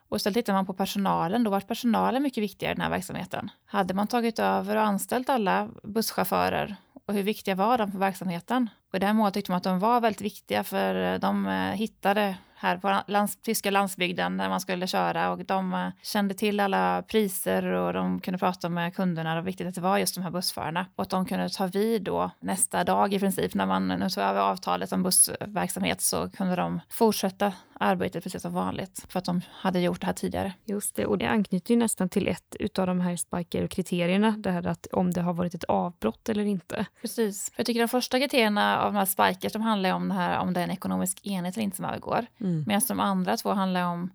Och 0.09 0.17
istället 0.17 0.35
tittar 0.35 0.53
man 0.53 0.65
på 0.65 0.74
personalen, 0.74 1.43
då 1.43 1.51
var 1.51 1.59
personalen 1.59 2.24
mycket 2.24 2.43
viktigare 2.43 2.71
i 2.71 2.75
den 2.75 2.81
här 2.81 2.89
verksamheten. 2.89 3.50
Hade 3.65 3.93
man 3.93 4.07
tagit 4.07 4.39
över 4.39 4.75
och 4.75 4.83
anställt 4.83 5.29
alla 5.29 5.69
busschaufförer 5.83 6.75
och 7.07 7.13
hur 7.13 7.24
viktiga 7.24 7.55
var 7.55 7.77
de 7.77 7.91
för 7.91 8.00
verksamheten? 8.00 8.69
Och 8.89 8.95
i 8.95 9.00
det 9.00 9.05
här 9.05 9.13
målet 9.13 9.33
tyckte 9.33 9.51
man 9.51 9.57
att 9.57 9.63
de 9.63 9.79
var 9.79 10.01
väldigt 10.01 10.21
viktiga 10.21 10.63
för 10.63 11.19
de 11.19 11.47
hittade 11.75 12.35
här 12.65 12.77
på 12.77 13.01
lands, 13.07 13.36
tyska 13.36 13.72
landsbygden 13.72 14.38
där 14.38 14.50
man 14.50 14.60
skulle 14.60 14.88
köra 14.88 15.31
och 15.31 15.45
de 15.45 15.74
eh, 15.74 15.88
kände 16.01 16.34
till 16.34 16.60
alla 16.60 17.01
priser 17.01 17.65
och 17.65 17.93
de 17.93 18.19
kunde 18.19 18.38
prata 18.38 18.69
med 18.69 18.95
kunderna. 18.95 19.39
Och 19.39 19.48
viktigt 19.48 19.67
att 19.67 19.75
det 19.75 19.81
var 19.81 19.98
just 19.98 20.15
de 20.15 20.22
här 20.22 20.31
bussförarna 20.31 20.86
och 20.95 21.01
att 21.01 21.10
de 21.10 21.25
kunde 21.25 21.50
ta 21.50 21.67
vid 21.67 22.01
då 22.01 22.31
nästa 22.39 22.84
dag 22.84 23.13
i 23.13 23.19
princip. 23.19 23.53
När 23.53 23.65
man 23.65 23.88
nu 23.88 24.10
tog 24.10 24.24
över 24.24 24.41
avtalet 24.41 24.91
om 24.91 25.03
bussverksamhet 25.03 26.01
så 26.01 26.29
kunde 26.29 26.55
de 26.55 26.79
fortsätta 26.89 27.53
arbetet 27.79 28.24
precis 28.24 28.41
som 28.41 28.53
vanligt 28.53 29.05
för 29.10 29.20
att 29.20 29.25
de 29.25 29.41
hade 29.51 29.79
gjort 29.79 30.01
det 30.01 30.05
här 30.08 30.13
tidigare. 30.13 30.53
Just 30.65 30.96
det, 30.96 31.05
och 31.05 31.17
det 31.17 31.25
anknyter 31.25 31.74
ju 31.74 31.79
nästan 31.79 32.10
till 32.10 32.27
ett 32.27 32.79
av 32.79 32.88
de 32.88 33.01
här 33.01 33.15
Spiker-kriterierna, 33.15 34.32
det 34.38 34.51
här 34.51 34.67
att 34.67 34.88
om 34.91 35.13
det 35.13 35.22
har 35.22 35.34
varit 35.34 35.53
ett 35.53 35.63
avbrott 35.63 36.29
eller 36.29 36.46
inte. 36.46 36.86
Precis. 37.01 37.51
Jag 37.55 37.65
tycker 37.65 37.79
de 37.79 37.88
första 37.88 38.20
kriterierna 38.20 38.79
av 38.79 38.94
de 38.94 39.00
här 39.00 39.05
Spikers 39.05 39.53
de 39.53 39.62
handlar 39.62 39.94
om 39.94 40.08
det 40.08 40.13
här 40.13 40.39
om 40.39 40.53
det 40.53 40.60
är 40.60 40.63
en 40.63 40.72
ekonomisk 40.72 41.25
enhet 41.27 41.58
eller 41.58 41.63
inte 41.63 41.77
som 41.77 41.86
övergår. 41.86 42.25
Mm. 42.39 42.63
Medan 42.67 42.82
de 42.88 43.00
andra 43.00 43.38
två 43.38 43.53
handlar 43.53 43.84
om 43.84 44.12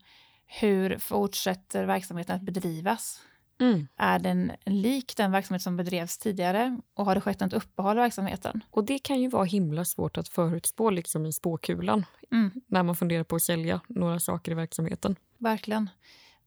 hur 0.47 0.99
fortsätter 0.99 1.85
verksamheten 1.85 2.37
att 2.37 2.43
bedrivas? 2.43 3.21
Mm. 3.61 3.89
Är 3.97 4.19
den 4.19 4.53
lik 4.67 5.17
den 5.17 5.33
verksamhet 5.33 5.63
som 5.63 5.77
bedrevs 5.77 6.19
tidigare 6.19 6.81
och 6.95 7.05
har 7.05 7.15
det 7.15 7.21
skett 7.21 7.43
ett 7.43 7.53
uppehåll 7.53 7.97
i 7.97 8.01
verksamheten? 8.01 8.65
Och 8.71 8.85
det 8.85 8.99
kan 8.99 9.21
ju 9.21 9.29
vara 9.29 9.45
himla 9.45 9.85
svårt 9.85 10.19
att 10.19 10.29
förutspå 10.29 10.91
liksom 10.91 11.27
i 11.27 11.33
spåkulan 11.33 12.05
mm. 12.33 12.51
när 12.67 12.83
man 12.83 12.97
funderar 12.97 13.25
på 13.25 13.37
att 13.37 13.43
sälja 13.43 13.81
några 13.89 14.21
saker 14.21 14.53
i 14.53 14.55
verksamheten. 14.55 15.17
Verkligen. 15.39 15.91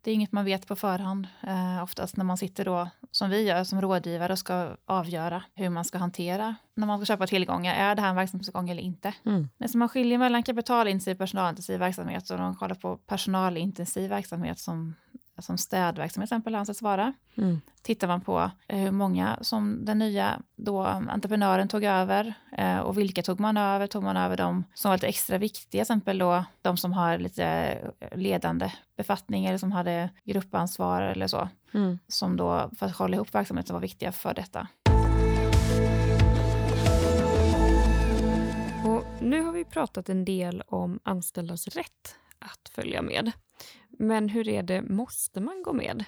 Det 0.04 0.12
är 0.12 0.16
inget 0.16 0.32
man 0.32 0.46
vet 0.46 0.68
på 0.68 0.76
förhand, 0.76 1.28
eh, 1.44 1.84
oftast 1.84 2.18
när 2.18 2.26
man 2.26 2.38
sitter 2.38 2.66
då, 2.66 2.90
som 3.12 3.30
vi 3.30 3.42
gör 3.42 3.64
som 3.64 3.82
rådgivare 3.82 4.34
och 4.34 4.40
ska 4.40 4.76
avgöra 4.86 5.44
hur 5.56 5.70
man 5.70 5.86
ska 5.86 5.98
hantera 5.98 6.56
när 6.76 6.88
man 6.88 7.00
ska 7.00 7.06
köpa 7.06 7.28
tillgångar. 7.28 7.76
Är 7.76 7.96
det 7.96 8.02
här 8.02 8.10
en 8.10 8.16
verksamhetstillgång 8.16 8.70
eller 8.70 8.84
inte? 8.84 9.14
Mm. 9.26 9.50
Så 9.68 9.78
man 9.78 9.90
skiljer 9.90 10.18
mellan 10.18 10.44
kapitalintensiv 10.44 11.12
och 11.12 11.18
personalintensiv 11.18 11.80
verksamhet 11.80 12.30
och 12.30 12.38
de 12.38 12.56
kollar 12.56 12.76
på 12.76 12.98
personalintensiv 12.98 14.10
verksamhet 14.10 14.60
som 14.60 14.96
som 15.44 15.58
städverksamhet 15.58 16.30
till 16.30 16.36
exempel 16.36 16.56
anses 16.56 16.82
vara. 16.82 17.14
Mm. 17.36 17.62
Tittar 17.82 18.08
man 18.08 18.22
på 18.22 18.52
eh, 18.68 18.80
hur 18.80 18.92
många 18.92 19.38
som 19.42 19.86
den 19.86 20.00
nya 20.00 20.42
då 20.56 20.82
entreprenören 20.86 21.68
tog 21.68 21.84
över 21.84 22.34
eh, 22.58 22.80
och 22.80 22.98
vilka 22.98 23.24
tog 23.24 23.40
man 23.40 23.58
över? 23.58 23.88
Tog 23.88 24.04
man 24.04 24.18
över 24.18 24.38
de 24.38 24.64
som 24.74 24.90
var 24.90 24.98
lite 24.98 25.08
extra 25.08 25.38
viktiga, 25.38 25.70
till 25.72 25.82
exempel 25.82 26.18
då 26.18 26.46
de 26.62 26.78
som 26.78 26.94
har 26.94 27.18
lite 27.18 27.78
ledande 28.16 28.72
befattning 28.98 29.46
eller 29.46 29.58
som 29.58 29.72
hade 29.72 30.10
gruppansvar 30.24 31.02
eller 31.02 31.28
så. 31.28 31.50
Mm. 31.74 32.00
Som 32.08 32.38
då 32.38 32.70
för 32.80 32.86
att 32.86 32.98
hålla 32.98 33.16
ihop 33.16 33.36
verksamheten 33.36 33.74
var 33.74 33.82
viktiga 33.82 34.12
för 34.12 34.34
detta. 34.34 34.68
Och 38.86 39.04
nu 39.22 39.42
har 39.42 39.52
vi 39.52 39.66
pratat 39.66 40.10
en 40.10 40.26
del 40.26 40.64
om 40.68 41.00
anställdas 41.04 41.68
rätt 41.68 42.16
att 42.40 42.70
följa 42.70 43.02
med. 43.02 43.32
Men 44.00 44.30
hur 44.30 44.48
är 44.48 44.64
det, 44.64 44.82
måste 44.82 45.42
man 45.42 45.64
gå 45.64 45.74
med? 45.74 46.06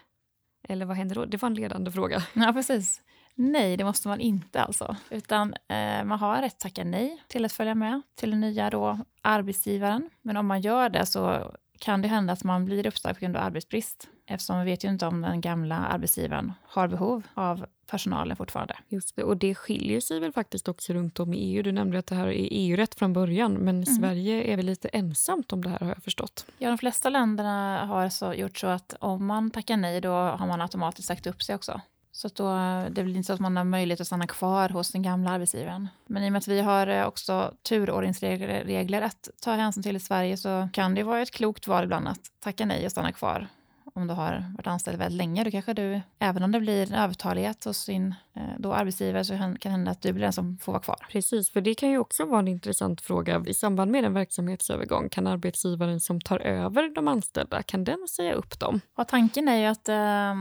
Eller 0.69 0.85
vad 0.85 0.97
händer 0.97 1.15
då? 1.15 1.25
Det 1.25 1.41
var 1.41 1.47
en 1.47 1.55
ledande 1.55 1.91
fråga. 1.91 2.23
Ja, 2.33 2.53
precis. 2.53 3.01
Nej, 3.35 3.77
det 3.77 3.83
måste 3.83 4.07
man 4.07 4.19
inte 4.19 4.61
alltså. 4.61 4.95
Utan 5.09 5.53
eh, 5.53 6.03
man 6.03 6.19
har 6.19 6.41
rätt 6.41 6.53
att 6.53 6.59
tacka 6.59 6.83
nej 6.83 7.23
till 7.27 7.45
att 7.45 7.51
följa 7.51 7.75
med 7.75 8.01
till 8.15 8.31
den 8.31 8.41
nya 8.41 8.69
då, 8.69 8.99
arbetsgivaren. 9.21 10.09
Men 10.21 10.37
om 10.37 10.45
man 10.45 10.61
gör 10.61 10.89
det 10.89 11.05
så 11.05 11.51
kan 11.79 12.01
det 12.01 12.07
hända 12.07 12.33
att 12.33 12.43
man 12.43 12.65
blir 12.65 12.87
uppsagd 12.87 13.15
på 13.15 13.21
grund 13.21 13.37
av 13.37 13.43
arbetsbrist. 13.43 14.09
Eftersom 14.27 14.59
vi 14.59 14.65
vet 14.65 14.83
ju 14.83 14.89
inte 14.89 15.05
om 15.05 15.21
den 15.21 15.41
gamla 15.41 15.75
arbetsgivaren 15.75 16.53
har 16.63 16.87
behov 16.87 17.23
av 17.33 17.65
personalen 17.87 18.37
fortfarande. 18.37 18.77
Just 18.87 19.15
det, 19.15 19.23
och 19.23 19.37
det 19.37 19.55
skiljer 19.55 19.99
sig 19.99 20.19
väl 20.19 20.31
faktiskt 20.31 20.67
också 20.67 20.93
runt 20.93 21.19
om 21.19 21.33
i 21.33 21.37
EU. 21.37 21.63
Du 21.63 21.71
nämnde 21.71 21.99
att 21.99 22.07
det 22.07 22.15
här 22.15 22.27
är 22.27 22.47
EU-rätt 22.51 22.95
från 22.95 23.13
början, 23.13 23.53
men 23.53 23.75
mm. 23.75 23.85
Sverige 23.85 24.43
är 24.43 24.55
väl 24.55 24.65
lite 24.65 24.87
ensamt 24.87 25.53
om 25.53 25.63
det 25.63 25.69
här 25.69 25.79
har 25.79 25.87
jag 25.87 26.03
förstått. 26.03 26.45
Ja, 26.57 26.69
de 26.69 26.77
flesta 26.77 27.09
länderna 27.09 27.85
har 27.85 28.09
så 28.09 28.33
gjort 28.33 28.57
så 28.57 28.67
att 28.67 28.95
om 28.99 29.25
man 29.25 29.51
tackar 29.51 29.77
nej 29.77 30.01
då 30.01 30.11
har 30.11 30.47
man 30.47 30.61
automatiskt 30.61 31.07
sagt 31.07 31.27
upp 31.27 31.43
sig 31.43 31.55
också. 31.55 31.81
Så 32.11 32.27
då, 32.27 32.55
det 32.91 33.03
blir 33.03 33.15
inte 33.15 33.27
så 33.27 33.33
att 33.33 33.39
man 33.39 33.57
har 33.57 33.63
möjlighet 33.63 34.01
att 34.01 34.07
stanna 34.07 34.27
kvar 34.27 34.69
hos 34.69 34.91
den 34.91 35.01
gamla 35.01 35.31
arbetsgivaren. 35.31 35.87
Men 36.05 36.23
i 36.23 36.27
och 36.27 36.31
med 36.31 36.39
att 36.39 36.47
vi 36.47 36.61
har 36.61 36.87
eh, 36.87 37.07
också 37.07 37.53
turordningsregler 37.63 39.01
att 39.01 39.29
ta 39.41 39.51
hänsyn 39.51 39.83
till 39.83 39.95
i 39.95 39.99
Sverige 39.99 40.37
så 40.37 40.69
kan 40.73 40.95
det 40.95 41.03
vara 41.03 41.21
ett 41.21 41.31
klokt 41.31 41.67
val 41.67 41.83
ibland 41.83 42.07
att 42.07 42.19
tacka 42.39 42.65
nej 42.65 42.85
och 42.85 42.91
stanna 42.91 43.11
kvar 43.11 43.47
om 43.95 44.07
du 44.07 44.13
har 44.13 44.45
varit 44.57 44.67
anställd 44.67 44.97
väldigt 44.97 45.17
länge, 45.17 45.43
då 45.43 45.51
kanske 45.51 45.73
du, 45.73 46.01
även 46.19 46.43
om 46.43 46.51
det 46.51 46.59
blir 46.59 46.91
en 46.91 46.99
övertalighet 46.99 47.63
hos 47.63 47.77
sin 47.77 48.15
eh, 48.33 48.41
då 48.57 48.73
arbetsgivare, 48.73 49.25
så 49.25 49.37
kan 49.37 49.57
det 49.61 49.69
hända 49.69 49.91
att 49.91 50.01
du 50.01 50.13
blir 50.13 50.23
den 50.23 50.33
som 50.33 50.57
får 50.57 50.71
vara 50.71 50.83
kvar. 50.83 51.07
Precis, 51.11 51.49
för 51.49 51.61
det 51.61 51.75
kan 51.75 51.89
ju 51.89 51.97
också 51.97 52.25
vara 52.25 52.39
en 52.39 52.47
intressant 52.47 53.01
fråga. 53.01 53.43
I 53.47 53.53
samband 53.53 53.91
med 53.91 54.05
en 54.05 54.13
verksamhetsövergång, 54.13 55.09
kan 55.09 55.27
arbetsgivaren 55.27 55.99
som 55.99 56.21
tar 56.21 56.39
över 56.39 56.95
de 56.95 57.07
anställda, 57.07 57.63
kan 57.63 57.83
den 57.83 58.07
säga 58.07 58.33
upp 58.33 58.59
dem? 58.59 58.81
Ja, 58.97 59.03
tanken 59.03 59.47
är 59.47 59.57
ju 59.57 59.65
att 59.65 59.89
eh, 59.89 60.35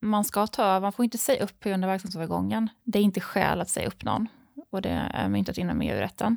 man 0.00 0.24
ska 0.24 0.46
ta 0.46 0.62
över, 0.62 0.80
man 0.80 0.92
får 0.92 1.04
inte 1.04 1.18
säga 1.18 1.44
upp 1.44 1.66
under 1.66 1.88
verksamhetsövergången. 1.88 2.68
Det 2.84 2.98
är 2.98 3.02
inte 3.02 3.20
skäl 3.20 3.60
att 3.60 3.68
säga 3.68 3.86
upp 3.86 4.04
någon 4.04 4.28
och 4.70 4.82
det 4.82 5.10
är 5.14 5.28
myntat 5.28 5.58
inom 5.58 5.82
EU-rätten. 5.82 6.36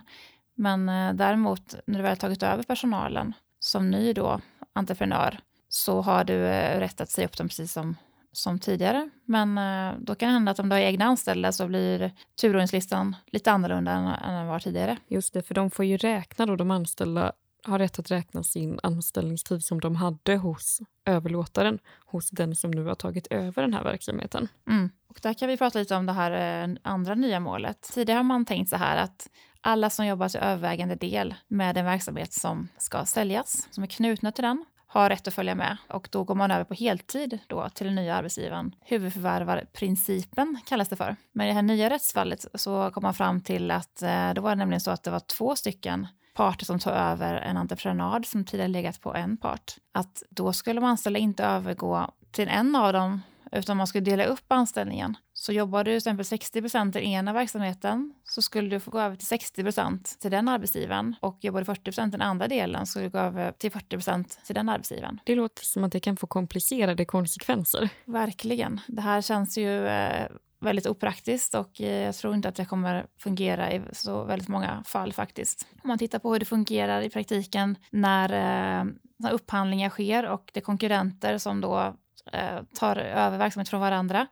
Men 0.56 0.90
eh, 0.90 1.14
däremot, 1.14 1.76
när 1.88 2.00
du 2.00 2.04
väl 2.04 2.18
tagit 2.18 2.44
över 2.44 2.64
personalen 2.64 3.34
som 3.60 3.92
ny 3.92 4.14
då 4.14 4.40
entreprenör, 4.74 5.40
så 5.75 6.01
har 6.01 6.24
du 6.24 6.46
eh, 6.48 6.79
rätt 6.79 7.01
att 7.01 7.10
säga 7.10 7.27
upp 7.27 7.38
dem 7.38 7.48
precis 7.48 7.74
som, 7.74 7.96
som 8.32 8.60
tidigare. 8.60 9.10
Men 9.25 9.58
eh, 9.58 10.00
då 10.00 10.15
kan 10.15 10.29
det 10.29 10.34
hända 10.34 10.51
att 10.51 10.60
om 10.60 10.70
du 10.70 10.75
har 10.75 10.82
egna 10.82 11.05
anställda 11.05 11.51
så 11.51 11.67
blir 11.67 12.12
turordningslistan 12.41 13.15
lite 13.25 13.51
annorlunda 13.51 13.91
än, 13.91 14.08
än 14.08 14.34
den 14.34 14.48
var 14.48 14.60
tidigare. 14.60 14.98
Just 15.08 15.34
det, 15.34 15.41
för 15.41 15.53
de 15.53 15.72
får 15.72 15.86
ju 15.86 15.98
räkna 15.98 16.46
då, 16.46 16.55
de 16.55 16.72
anställda 16.72 17.32
har 17.63 17.79
rätt 17.79 18.00
att 18.00 18.12
räkna 18.12 18.44
sin 18.44 18.79
anställningstid 18.84 19.63
som 19.63 19.79
de 19.79 19.96
hade 19.96 20.36
hos 20.36 20.82
överlåtaren, 21.05 21.79
hos 22.05 22.29
den 22.29 22.55
som 22.55 22.72
nu 22.72 22.86
har 22.86 22.96
tagit 22.96 23.27
över 23.27 23.62
den 23.62 23.74
här 23.74 23.84
verksamheten. 23.84 24.48
Mm. 24.70 24.89
Och 25.08 25.20
där 25.22 25.34
kan 25.34 25.50
vi 25.50 25.58
prata 25.58 25.79
lite 25.79 25.96
om 25.96 26.05
det 26.05 26.13
här 26.13 26.63
eh, 26.63 26.75
andra 26.82 27.15
nya 27.15 27.39
målet. 27.39 27.89
Tidigare 27.94 28.17
har 28.17 28.24
man 28.24 28.46
tänkt 28.46 28.70
så 28.70 28.75
här 28.75 28.98
att 28.98 29.29
alla 29.62 29.89
som 29.89 30.05
jobbar 30.05 30.29
till 30.29 30.39
övervägande 30.39 30.96
del 30.96 31.36
med 31.48 31.77
en 31.77 31.86
verksamhet 31.86 32.34
som 32.34 32.67
ska 32.77 33.05
säljas, 33.05 33.67
som 33.72 33.84
är 33.84 33.88
knutna 33.88 34.32
till 34.32 34.44
den, 34.44 34.65
har 35.00 35.10
rätt 35.10 35.28
att 35.28 35.34
följa 35.34 35.56
med 35.56 35.78
och 35.90 36.08
då 36.12 36.24
går 36.24 36.36
man 36.36 36.52
över 36.52 36.64
på 36.64 36.74
heltid 36.74 37.40
då 37.48 37.70
till 37.70 37.86
den 37.86 37.96
nya 37.96 38.16
arbetsgivaren. 38.16 38.75
Huvudförvärvarprincipen 38.82 40.60
kallas 40.66 40.90
det 40.90 40.96
för. 40.96 41.16
Men 41.32 41.46
i 41.46 41.50
det 41.50 41.56
här 41.56 41.62
nya 41.62 41.90
rättsfallet 41.90 42.46
så 42.54 42.92
kom 42.92 43.04
man 43.04 43.14
fram 43.14 43.42
till 43.42 43.72
att 43.72 44.02
eh, 44.02 44.34
då 44.34 44.42
var 44.42 44.50
det 44.50 44.56
nämligen 44.56 44.82
så 44.82 44.92
att 44.92 45.04
det 45.04 45.12
var 45.12 45.20
två 45.20 45.56
stycken 45.56 46.08
parter 46.34 46.66
som 46.66 46.80
tog 46.80 46.94
över 46.94 47.36
en 47.36 47.58
entreprenad 47.58 48.25
som 48.25 48.46
tidigare 48.46 48.68
legat 48.68 49.02
på 49.02 49.14
en 49.14 49.38
part. 49.38 49.75
Att 49.92 50.24
då 50.30 50.54
skulle 50.54 50.82
de 50.82 50.86
anställda 50.86 51.20
inte 51.20 51.44
övergå 51.44 52.12
till 52.32 52.48
en 52.48 52.75
av 52.75 52.94
dem 52.94 53.22
utan 53.52 53.78
man 53.78 53.88
skulle 53.88 54.04
dela 54.04 54.25
upp 54.25 54.46
anställningen. 54.48 55.18
Så 55.34 55.52
jobbar 55.52 55.84
du 55.84 55.92
till 55.92 55.98
exempel 55.98 56.25
60 56.25 56.62
procent 56.62 56.96
i 56.96 57.00
den 57.00 57.08
ena 57.08 57.34
verksamheten 57.34 58.14
så 58.24 58.42
skulle 58.42 58.70
du 58.70 58.80
få 58.80 58.92
gå 58.92 59.00
över 59.00 59.16
till 59.16 59.28
60 59.28 59.64
procent 59.64 60.18
till 60.20 60.32
den 60.32 60.48
arbetsgivaren 60.48 61.16
och 61.22 61.38
jobbar 61.42 61.60
du 61.60 61.66
40 61.66 61.82
procent 61.82 62.14
i 62.14 62.18
den 62.18 62.28
andra 62.28 62.48
delen 62.48 62.86
så 62.86 62.90
skulle 62.90 63.06
du 63.06 63.10
gå 63.10 63.18
över 63.18 63.52
till 63.52 63.72
40 63.72 63.88
procent 63.90 64.40
till 64.46 64.56
den 64.56 64.70
arbetsgivaren. 64.70 65.20
Det 65.25 65.36
låter 65.36 65.64
som 65.66 65.84
att 65.84 65.92
det 65.92 66.00
kan 66.00 66.18
få 66.18 66.28
komplicerade 66.28 67.06
konsekvenser. 67.06 67.90
Verkligen. 68.06 68.82
Det 68.88 69.02
här 69.02 69.22
känns 69.22 69.58
ju 69.58 69.88
eh, 69.88 70.28
väldigt 70.60 70.88
opraktiskt 70.88 71.56
och 71.56 71.82
eh, 71.82 72.06
jag 72.06 72.16
tror 72.16 72.36
inte 72.36 72.50
att 72.50 72.56
det 72.56 72.66
kommer 72.66 73.06
fungera 73.20 73.72
i 73.72 73.82
så 73.92 74.24
väldigt 74.24 74.48
många 74.48 74.84
fall 74.86 75.14
faktiskt. 75.14 75.68
Om 75.84 75.88
man 75.88 75.98
tittar 75.98 76.20
på 76.20 76.32
hur 76.34 76.40
det 76.40 76.46
fungerar 76.46 77.02
i 77.02 77.10
praktiken 77.10 77.78
när, 77.90 78.30
eh, 78.30 78.86
när 79.18 79.32
upphandlingar 79.32 79.90
sker 79.90 80.25
och 80.25 80.50
det 80.54 80.60
är 80.60 80.64
konkurrenter 80.64 81.38
som 81.38 81.62
då 81.62 81.96
eh, 82.32 82.63
tar 82.74 82.96
över 82.96 83.38
verksamhet 83.38 83.70
från 83.70 83.82
varandra 83.82 84.27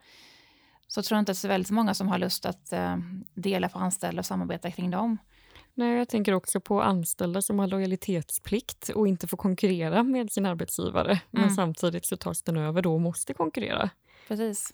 så 0.88 1.04
tror 1.04 1.16
jag 1.16 1.22
inte 1.22 1.32
att 1.32 1.42
det 1.42 1.48
är 1.48 1.50
väldigt 1.50 1.72
många 1.72 1.94
som 1.94 2.08
har 2.08 2.18
lust 2.18 2.46
att 2.46 2.74
eh, 2.74 2.98
dela 3.34 3.70
på 3.70 3.80
anställda 3.80 4.20
och 4.20 4.26
samarbeta 4.26 4.72
kring 4.72 4.92
dem. 4.92 5.18
Nej, 5.74 5.98
jag 5.98 6.10
tänker 6.10 6.34
också 6.34 6.60
på 6.60 6.82
anställda 6.82 7.42
som 7.42 7.60
har 7.60 7.68
lojalitetsplikt 7.68 8.90
och 8.90 9.08
inte 9.08 9.28
får 9.28 9.38
konkurrera 9.38 10.04
med 10.04 10.32
sin 10.32 10.46
arbetsgivare. 10.46 11.12
Mm. 11.12 11.22
Men 11.30 11.52
samtidigt 11.52 12.06
så 12.06 12.18
tas 12.18 12.44
den 12.44 12.58
över 12.58 12.82
då 12.82 12.94
och 12.94 13.02
måste 13.02 13.34
konkurrera. 13.34 13.90
Precis. 14.28 14.74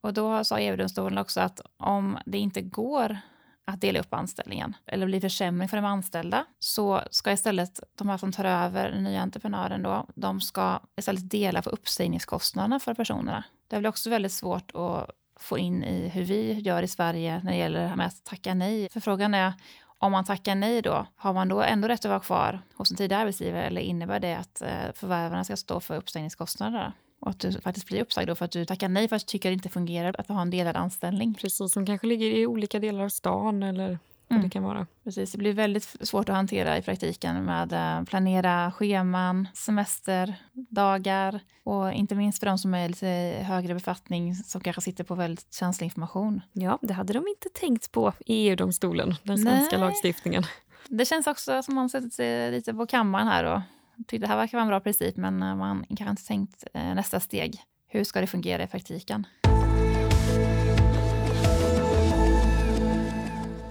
Och 0.00 0.14
då 0.14 0.44
sa 0.44 0.58
EU-domstolen 0.58 1.18
också 1.18 1.40
att 1.40 1.60
om 1.76 2.18
det 2.26 2.38
inte 2.38 2.60
går 2.60 3.18
att 3.64 3.80
dela 3.80 4.00
upp 4.00 4.14
anställningen 4.14 4.76
eller 4.86 5.06
blir 5.06 5.20
försämring 5.20 5.68
för 5.68 5.76
de 5.76 5.86
anställda 5.86 6.44
så 6.58 7.02
ska 7.10 7.32
istället 7.32 7.80
de 7.94 8.08
här 8.08 8.18
som 8.18 8.32
tar 8.32 8.44
över 8.44 8.90
den 8.90 9.04
nya 9.04 9.20
entreprenören 9.20 9.82
då, 9.82 10.06
de 10.14 10.40
ska 10.40 10.80
istället 10.96 11.30
dela 11.30 11.62
på 11.62 11.70
uppsägningskostnaderna 11.70 12.80
för 12.80 12.94
personerna. 12.94 13.44
Det 13.68 13.78
blir 13.78 13.88
också 13.88 14.10
väldigt 14.10 14.32
svårt 14.32 14.70
att 14.74 15.10
få 15.36 15.58
in 15.58 15.84
i 15.84 16.08
hur 16.08 16.24
vi 16.24 16.52
gör 16.52 16.82
i 16.82 16.88
Sverige 16.88 17.40
när 17.44 17.52
det 17.52 17.58
gäller 17.58 17.96
med 17.96 18.06
att 18.06 18.24
tacka 18.24 18.54
nej. 18.54 18.88
För 18.88 19.00
frågan 19.00 19.34
är 19.34 19.52
om 19.98 20.12
man 20.12 20.24
tackar 20.24 20.54
nej 20.54 20.82
då, 20.82 21.06
har 21.16 21.32
man 21.32 21.48
då 21.48 21.62
ändå 21.62 21.88
rätt 21.88 22.04
att 22.04 22.08
vara 22.08 22.20
kvar 22.20 22.60
hos 22.74 22.90
en 22.90 22.96
tidigare 22.96 23.22
arbetsgivare 23.22 23.64
eller 23.64 23.80
innebär 23.80 24.20
det 24.20 24.34
att 24.34 24.62
eh, 24.62 24.92
förvärvarna 24.94 25.44
ska 25.44 25.56
stå 25.56 25.80
för 25.80 25.96
uppsägningskostnaderna? 25.96 26.92
Och 27.22 27.30
att 27.30 27.38
du 27.38 27.52
faktiskt 27.52 27.86
blir 27.86 28.02
uppsagd 28.02 28.28
då 28.28 28.34
för 28.34 28.44
att 28.44 28.50
du 28.50 28.64
tackar 28.64 28.88
nej 28.88 29.08
för 29.08 29.16
att 29.16 29.22
du 29.22 29.26
tycker 29.26 29.50
det 29.50 29.54
inte 29.54 29.68
fungerar 29.68 30.14
att 30.18 30.28
ha 30.28 30.42
en 30.42 30.50
delad 30.50 30.76
anställning. 30.76 31.34
Precis, 31.34 31.72
som 31.72 31.86
kanske 31.86 32.06
ligger 32.06 32.26
i 32.26 32.46
olika 32.46 32.78
delar 32.78 33.04
av 33.04 33.08
stan 33.08 33.62
eller 33.62 33.98
vad 34.28 34.42
det 34.42 34.50
kan 34.50 34.62
vara. 34.62 34.86
Precis, 35.04 35.32
det 35.32 35.38
blir 35.38 35.52
väldigt 35.52 35.96
svårt 36.00 36.28
att 36.28 36.34
hantera 36.34 36.78
i 36.78 36.82
praktiken 36.82 37.44
med 37.44 37.72
eh, 37.72 38.04
planera 38.04 38.72
scheman, 38.72 39.48
semesterdagar 39.54 41.40
och 41.64 41.92
inte 41.92 42.14
minst 42.14 42.38
för 42.38 42.46
de 42.46 42.58
som 42.58 42.74
är 42.74 42.88
lite 42.88 43.06
högre 43.46 43.74
befattning 43.74 44.34
som 44.34 44.60
kanske 44.60 44.82
sitter 44.82 45.04
på 45.04 45.14
väldigt 45.14 45.54
känslig 45.54 45.84
information. 45.84 46.40
Ja, 46.52 46.78
det 46.82 46.94
hade 46.94 47.12
de 47.12 47.28
inte 47.28 47.48
tänkt 47.60 47.92
på 47.92 48.12
i 48.26 48.48
EU-domstolen, 48.48 49.14
den 49.22 49.38
svenska 49.38 49.78
Nej. 49.78 49.86
lagstiftningen. 49.86 50.42
Det 50.88 51.04
känns 51.04 51.26
också 51.26 51.62
som 51.62 51.74
man 51.74 51.88
sätter 51.88 52.08
sig 52.08 52.50
lite 52.50 52.74
på 52.74 52.86
kammaren 52.86 53.28
här 53.28 53.44
och 53.44 53.60
tyckte 54.04 54.26
det 54.26 54.26
här 54.26 54.36
verkar 54.36 54.58
vara 54.58 54.62
en 54.62 54.68
bra 54.68 54.80
princip 54.80 55.16
men 55.16 55.42
eh, 55.42 55.56
man 55.56 55.84
kanske 55.88 56.10
inte 56.10 56.26
tänkt 56.26 56.64
eh, 56.74 56.94
nästa 56.94 57.20
steg. 57.20 57.60
Hur 57.88 58.04
ska 58.04 58.20
det 58.20 58.26
fungera 58.26 58.62
i 58.62 58.66
praktiken? 58.66 59.26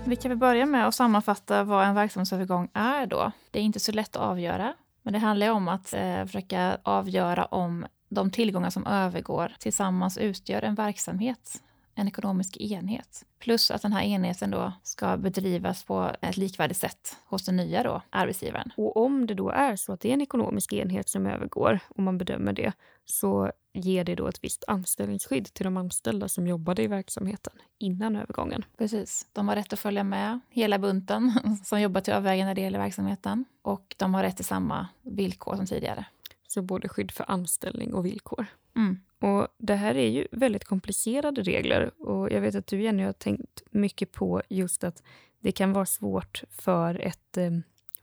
Vi 0.05 0.15
kan 0.15 0.29
väl 0.29 0.37
börja 0.37 0.65
med 0.65 0.87
att 0.87 0.95
sammanfatta 0.95 1.63
vad 1.63 1.87
en 1.87 1.95
verksamhetsövergång 1.95 2.69
är 2.73 3.05
då. 3.05 3.31
Det 3.51 3.59
är 3.59 3.63
inte 3.63 3.79
så 3.79 3.91
lätt 3.91 4.15
att 4.15 4.21
avgöra, 4.21 4.73
men 5.03 5.13
det 5.13 5.19
handlar 5.19 5.51
om 5.51 5.67
att 5.67 5.93
eh, 5.93 6.25
försöka 6.25 6.77
avgöra 6.83 7.45
om 7.45 7.85
de 8.09 8.31
tillgångar 8.31 8.69
som 8.69 8.87
övergår 8.87 9.53
tillsammans 9.59 10.17
utgör 10.17 10.61
en 10.61 10.75
verksamhet, 10.75 11.61
en 12.01 12.07
ekonomisk 12.07 12.57
enhet. 12.57 13.25
Plus 13.39 13.71
att 13.71 13.81
den 13.81 13.93
här 13.93 14.03
enheten 14.03 14.51
då 14.51 14.73
ska 14.83 15.17
bedrivas 15.17 15.83
på 15.83 16.11
ett 16.21 16.37
likvärdigt 16.37 16.77
sätt 16.77 17.17
hos 17.25 17.45
den 17.45 17.55
nya 17.55 17.83
då, 17.83 18.01
arbetsgivaren. 18.09 18.71
Och 18.77 18.97
om 18.97 19.27
det 19.27 19.33
då 19.33 19.49
är 19.49 19.75
så 19.75 19.93
att 19.93 19.99
det 19.99 20.09
är 20.09 20.13
en 20.13 20.21
ekonomisk 20.21 20.73
enhet 20.73 21.09
som 21.09 21.27
övergår, 21.27 21.79
och 21.87 22.03
man 22.03 22.17
bedömer 22.17 22.53
det, 22.53 22.73
så 23.05 23.51
ger 23.73 24.03
det 24.03 24.15
då 24.15 24.27
ett 24.27 24.43
visst 24.43 24.63
anställningsskydd 24.67 25.53
till 25.53 25.63
de 25.63 25.77
anställda 25.77 26.27
som 26.27 26.47
jobbade 26.47 26.83
i 26.83 26.87
verksamheten 26.87 27.53
innan 27.77 28.15
övergången. 28.15 28.65
Precis. 28.77 29.27
De 29.33 29.47
har 29.47 29.55
rätt 29.55 29.73
att 29.73 29.79
följa 29.79 30.03
med 30.03 30.39
hela 30.49 30.79
bunten 30.79 31.33
som 31.63 31.81
jobbar 31.81 32.01
till 32.01 32.13
övervägande 32.13 32.53
del 32.53 32.75
i 32.75 32.77
verksamheten 32.77 33.45
och 33.61 33.95
de 33.97 34.13
har 34.13 34.23
rätt 34.23 34.35
till 34.35 34.45
samma 34.45 34.87
villkor 35.01 35.55
som 35.55 35.65
tidigare. 35.65 36.05
Så 36.51 36.61
både 36.61 36.89
skydd 36.89 37.11
för 37.11 37.31
anställning 37.31 37.93
och 37.93 38.05
villkor. 38.05 38.45
Mm. 38.75 38.99
Och 39.19 39.47
Det 39.57 39.75
här 39.75 39.95
är 39.95 40.09
ju 40.09 40.27
väldigt 40.31 40.65
komplicerade 40.65 41.41
regler 41.41 42.01
och 42.01 42.31
jag 42.31 42.41
vet 42.41 42.55
att 42.55 42.67
du 42.67 42.81
Jenny 42.81 43.03
har 43.03 43.13
tänkt 43.13 43.63
mycket 43.71 44.11
på 44.11 44.41
just 44.49 44.83
att 44.83 45.03
det 45.39 45.51
kan 45.51 45.73
vara 45.73 45.85
svårt 45.85 46.43
för 46.49 46.99
ett 46.99 47.37
eh, 47.37 47.51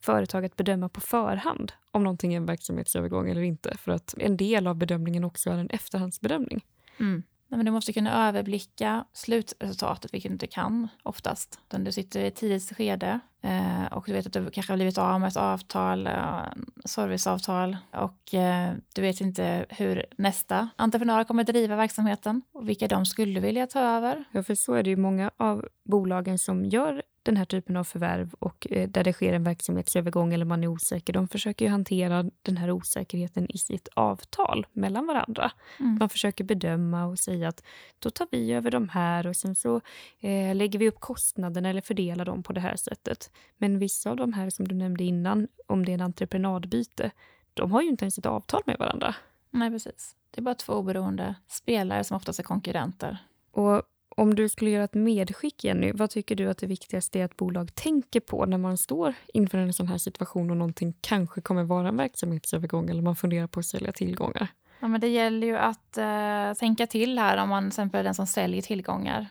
företag 0.00 0.44
att 0.44 0.56
bedöma 0.56 0.88
på 0.88 1.00
förhand 1.00 1.72
om 1.90 2.04
någonting 2.04 2.32
är 2.32 2.36
en 2.36 2.46
verksamhetsövergång 2.46 3.30
eller 3.30 3.42
inte. 3.42 3.76
För 3.76 3.92
att 3.92 4.14
en 4.18 4.36
del 4.36 4.66
av 4.66 4.76
bedömningen 4.76 5.24
också 5.24 5.50
är 5.50 5.58
en 5.58 5.70
efterhandsbedömning. 5.70 6.64
Mm. 7.00 7.22
Nej, 7.48 7.56
men 7.56 7.66
du 7.66 7.72
måste 7.72 7.92
kunna 7.92 8.28
överblicka 8.28 9.04
slutresultatet, 9.12 10.14
vilket 10.14 10.30
du 10.30 10.32
inte 10.32 10.46
kan 10.46 10.88
oftast. 11.02 11.60
Utan 11.66 11.84
du 11.84 11.92
sitter 11.92 12.20
i 12.20 12.26
ett 12.26 12.36
tidigt 12.36 12.76
skede 12.76 13.20
eh, 13.42 13.84
och 13.92 14.04
du 14.06 14.12
vet 14.12 14.26
att 14.26 14.32
du 14.32 14.50
kanske 14.50 14.72
har 14.72 14.76
blivit 14.76 14.98
av 14.98 15.20
med 15.20 15.28
ett 15.28 15.36
avtal, 15.36 16.06
eh, 16.06 16.42
serviceavtal 16.84 17.76
och 17.92 18.34
eh, 18.34 18.72
du 18.94 19.02
vet 19.02 19.20
inte 19.20 19.66
hur 19.68 20.04
nästa 20.16 20.68
entreprenör 20.76 21.24
kommer 21.24 21.44
driva 21.44 21.76
verksamheten 21.76 22.42
och 22.52 22.68
vilka 22.68 22.88
de 22.88 23.06
skulle 23.06 23.40
vilja 23.40 23.66
ta 23.66 23.80
över. 23.80 24.24
Ja, 24.32 24.42
för 24.42 24.54
så 24.54 24.74
är 24.74 24.82
det 24.82 24.90
ju 24.90 24.96
många 24.96 25.30
av 25.36 25.68
bolagen 25.84 26.38
som 26.38 26.64
gör 26.64 27.02
den 27.28 27.36
här 27.36 27.44
typen 27.44 27.76
av 27.76 27.84
förvärv 27.84 28.34
och 28.38 28.66
eh, 28.70 28.88
där 28.88 29.04
det 29.04 29.12
sker 29.12 29.32
en 29.32 29.44
verksamhetsövergång 29.44 30.34
eller 30.34 30.44
man 30.44 30.64
är 30.64 30.68
osäker, 30.68 31.12
de 31.12 31.28
försöker 31.28 31.64
ju 31.64 31.70
hantera 31.70 32.24
den 32.42 32.56
här 32.56 32.70
osäkerheten 32.70 33.50
i 33.50 33.58
sitt 33.58 33.88
avtal 33.94 34.66
mellan 34.72 35.06
varandra. 35.06 35.50
Mm. 35.80 35.96
Man 35.98 36.08
försöker 36.08 36.44
bedöma 36.44 37.06
och 37.06 37.18
säga 37.18 37.48
att 37.48 37.62
då 37.98 38.10
tar 38.10 38.26
vi 38.30 38.52
över 38.52 38.70
de 38.70 38.88
här 38.88 39.26
och 39.26 39.36
sen 39.36 39.54
så 39.54 39.80
eh, 40.20 40.54
lägger 40.54 40.78
vi 40.78 40.88
upp 40.88 41.00
kostnaderna 41.00 41.68
eller 41.68 41.80
fördelar 41.80 42.24
dem 42.24 42.42
på 42.42 42.52
det 42.52 42.60
här 42.60 42.76
sättet. 42.76 43.27
Men 43.56 43.78
vissa 43.78 44.10
av 44.10 44.16
de 44.16 44.32
här 44.32 44.50
som 44.50 44.68
du 44.68 44.74
nämnde 44.74 45.04
innan, 45.04 45.48
om 45.66 45.84
det 45.84 45.92
är 45.92 45.94
en 45.94 46.00
entreprenadbyte, 46.00 47.10
de 47.54 47.72
har 47.72 47.82
ju 47.82 47.88
inte 47.88 48.04
ens 48.04 48.18
ett 48.18 48.26
avtal 48.26 48.62
med 48.66 48.76
varandra. 48.78 49.14
Nej, 49.50 49.70
precis. 49.70 50.16
Det 50.30 50.40
är 50.40 50.42
bara 50.42 50.54
två 50.54 50.72
oberoende 50.72 51.34
spelare 51.48 52.04
som 52.04 52.16
oftast 52.16 52.38
är 52.38 52.42
konkurrenter. 52.42 53.18
Och 53.50 53.82
om 54.08 54.34
du 54.34 54.48
skulle 54.48 54.70
göra 54.70 54.84
ett 54.84 54.94
medskick, 54.94 55.64
Jenny, 55.64 55.92
vad 55.92 56.10
tycker 56.10 56.36
du 56.36 56.48
att 56.48 56.58
det 56.58 56.66
viktigaste 56.66 57.20
är 57.20 57.24
att 57.24 57.36
bolag 57.36 57.74
tänker 57.74 58.20
på 58.20 58.46
när 58.46 58.58
man 58.58 58.76
står 58.76 59.14
inför 59.26 59.58
en 59.58 59.72
sån 59.72 59.88
här 59.88 59.98
situation 59.98 60.50
och 60.50 60.56
någonting 60.56 60.94
kanske 61.00 61.40
kommer 61.40 61.64
vara 61.64 61.88
en 61.88 61.96
verksamhetsövergång 61.96 62.90
eller 62.90 63.02
man 63.02 63.16
funderar 63.16 63.46
på 63.46 63.60
att 63.60 63.66
sälja 63.66 63.92
tillgångar? 63.92 64.48
Ja, 64.80 64.88
men 64.88 65.00
det 65.00 65.08
gäller 65.08 65.46
ju 65.46 65.56
att 65.56 65.98
eh, 65.98 66.54
tänka 66.58 66.86
till 66.86 67.18
här 67.18 67.36
om 67.36 67.48
man 67.48 67.62
till 67.62 67.68
exempel 67.68 68.00
är 68.00 68.04
den 68.04 68.14
som 68.14 68.26
säljer 68.26 68.62
tillgångar. 68.62 69.26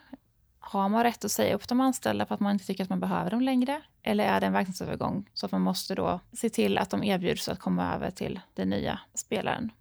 Har 0.69 0.89
man 0.89 1.03
rätt 1.03 1.25
att 1.25 1.31
säga 1.31 1.55
upp 1.55 1.67
de 1.67 1.81
anställda 1.81 2.25
för 2.25 2.35
att 2.35 2.41
man 2.41 2.51
inte 2.53 2.65
tycker 2.65 2.83
att 2.83 2.89
man 2.89 2.99
behöver 2.99 3.31
dem 3.31 3.41
längre? 3.41 3.81
Eller 4.03 4.23
är 4.25 4.39
det 4.39 4.47
en 4.47 4.53
verksamhetsövergång 4.53 5.29
så 5.33 5.45
att 5.45 5.51
man 5.51 5.61
måste 5.61 5.95
då 5.95 6.19
se 6.33 6.49
till 6.49 6.77
att 6.77 6.89
de 6.89 7.03
erbjuds 7.03 7.49
att 7.49 7.59
komma 7.59 7.95
över 7.95 8.11
till 8.11 8.39
den 8.53 8.69
nya 8.69 8.99
spelaren? 9.13 9.71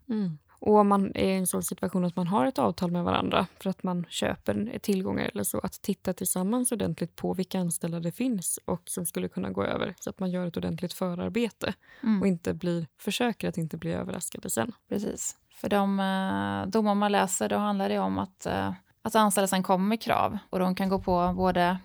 Och 0.61 0.75
om 0.77 0.89
man 0.89 1.13
är 1.15 1.25
i 1.25 1.37
en 1.37 1.47
sån 1.47 1.63
situation 1.63 2.05
att 2.05 2.17
man 2.17 2.27
har 2.27 2.47
ett 2.47 2.59
avtal 2.59 2.91
med 2.91 3.05
varandra 3.05 3.47
för 3.61 3.71
att 3.71 3.83
man 3.83 4.05
köper 4.09 4.79
tillgångar 4.83 5.25
eller 5.25 5.45
så, 5.45 5.59
att 5.59 5.73
titta 5.83 6.13
tillsammans 6.13 6.73
ordentligt 6.73 7.17
på 7.17 7.35
vilka 7.35 7.61
anställda 7.61 8.01
det 8.01 8.13
finns 8.13 8.59
och 8.65 8.83
som 8.85 9.07
skulle 9.07 9.29
kunna 9.29 9.51
gå 9.51 9.65
över 9.65 9.95
så 10.01 10.11
att 10.11 10.21
man 10.21 10.31
gör 10.31 10.47
ett 10.47 10.57
ordentligt 10.57 10.93
förarbete 10.93 11.75
Mm. 12.03 12.21
och 12.21 12.27
inte 12.27 12.55
blir, 12.55 12.87
försöker 12.99 13.49
att 13.49 13.59
inte 13.59 13.77
bli 13.77 13.93
överraskade 13.93 14.51
sen. 14.51 14.73
Precis. 14.89 15.37
För 15.55 15.69
de 15.69 16.01
eh, 16.01 16.71
domar 16.71 16.95
man 16.95 17.13
läser 17.13 17.49
då 17.49 17.57
handlar 17.57 17.89
det 17.89 17.99
om 17.99 18.19
att, 18.19 18.47
eh, 18.47 18.73
att 19.07 19.15
anställelsen 19.15 19.63
kommer 19.63 19.89
med 19.89 20.01
krav 20.01 20.39
och 20.51 20.59
de 20.59 20.75
kan 20.75 20.89
gå 20.89 20.99
på 20.99 21.35
både 21.37 21.79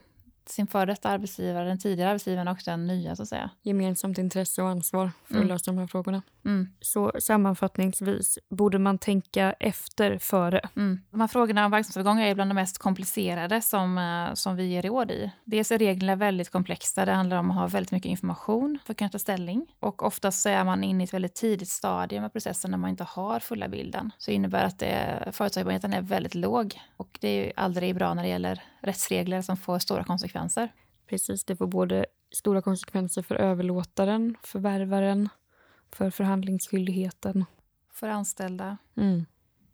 sin 0.51 0.67
före 0.67 0.85
detta 0.85 1.09
arbetsgivare, 1.09 1.67
den 1.67 1.79
tidigare 1.79 2.09
arbetsgivaren 2.09 2.47
och 2.47 2.57
den 2.65 2.87
nya 2.87 3.15
så 3.15 3.23
att 3.23 3.29
säga. 3.29 3.49
Gemensamt 3.61 4.17
intresse 4.17 4.61
och 4.61 4.69
ansvar 4.69 5.11
för 5.25 5.33
att 5.33 5.37
Mm. 5.37 5.47
lösa 5.47 5.71
de 5.71 5.77
här 5.77 5.87
frågorna. 5.87 6.21
Mm. 6.45 6.67
Så 6.81 7.11
sammanfattningsvis, 7.19 8.39
borde 8.49 8.79
man 8.79 8.97
tänka 8.97 9.53
efter 9.59 10.17
före? 10.17 10.69
Mm. 10.75 10.99
De 11.11 11.19
här 11.21 11.27
frågorna 11.27 11.65
om 11.65 11.71
verksamhetsövergångar 11.71 12.25
är 12.25 12.35
bland 12.35 12.49
de 12.49 12.55
mest 12.55 12.77
komplicerade 12.77 13.61
som, 13.61 13.97
eh, 13.97 14.33
som 14.33 14.55
vi 14.55 14.65
ger 14.65 14.81
råd 14.81 15.11
i. 15.11 15.31
Dels 15.45 15.71
är 15.71 15.77
reglerna 15.77 16.15
väldigt 16.15 16.49
komplexa. 16.49 17.05
Det 17.05 17.11
handlar 17.11 17.37
om 17.37 17.51
att 17.51 17.57
ha 17.57 17.67
väldigt 17.67 17.91
mycket 17.91 18.09
information 18.09 18.79
för 18.85 18.93
att 18.93 18.97
kunna 18.97 19.09
ta 19.09 19.19
ställning. 19.19 19.65
Och 19.79 20.03
oftast 20.03 20.41
så 20.41 20.49
är 20.49 20.63
man 20.63 20.83
inne 20.83 21.03
i 21.03 21.05
ett 21.05 21.13
väldigt 21.13 21.35
tidigt 21.35 21.69
stadium 21.69 22.23
av 22.23 22.29
processen 22.29 22.71
när 22.71 22.77
man 22.77 22.89
inte 22.89 23.03
har 23.03 23.39
fulla 23.39 23.67
bilden. 23.67 24.11
Så 24.17 24.31
det 24.31 24.35
innebär 24.35 24.63
att 24.65 24.79
det, 24.79 25.29
förutsägbarheten 25.31 25.93
är 25.93 26.01
väldigt 26.01 26.35
låg. 26.35 26.81
Och 26.97 27.17
det 27.21 27.27
är 27.27 27.45
ju 27.45 27.51
aldrig 27.55 27.95
bra 27.95 28.13
när 28.13 28.23
det 28.23 28.29
gäller 28.29 28.61
rättsregler 28.81 29.41
som 29.41 29.57
får 29.57 29.79
stora 29.79 30.03
konsekvenser. 30.03 30.73
Precis, 31.07 31.45
det 31.45 31.55
får 31.55 31.67
både 31.67 32.05
stora 32.31 32.61
konsekvenser 32.61 33.21
för 33.21 33.35
överlåtaren, 33.35 34.35
förvärvaren, 34.43 35.29
för 35.91 36.09
förhandlingsskyldigheten. 36.09 37.45
För 37.93 38.09
anställda. 38.09 38.77
Mm. 38.97 39.25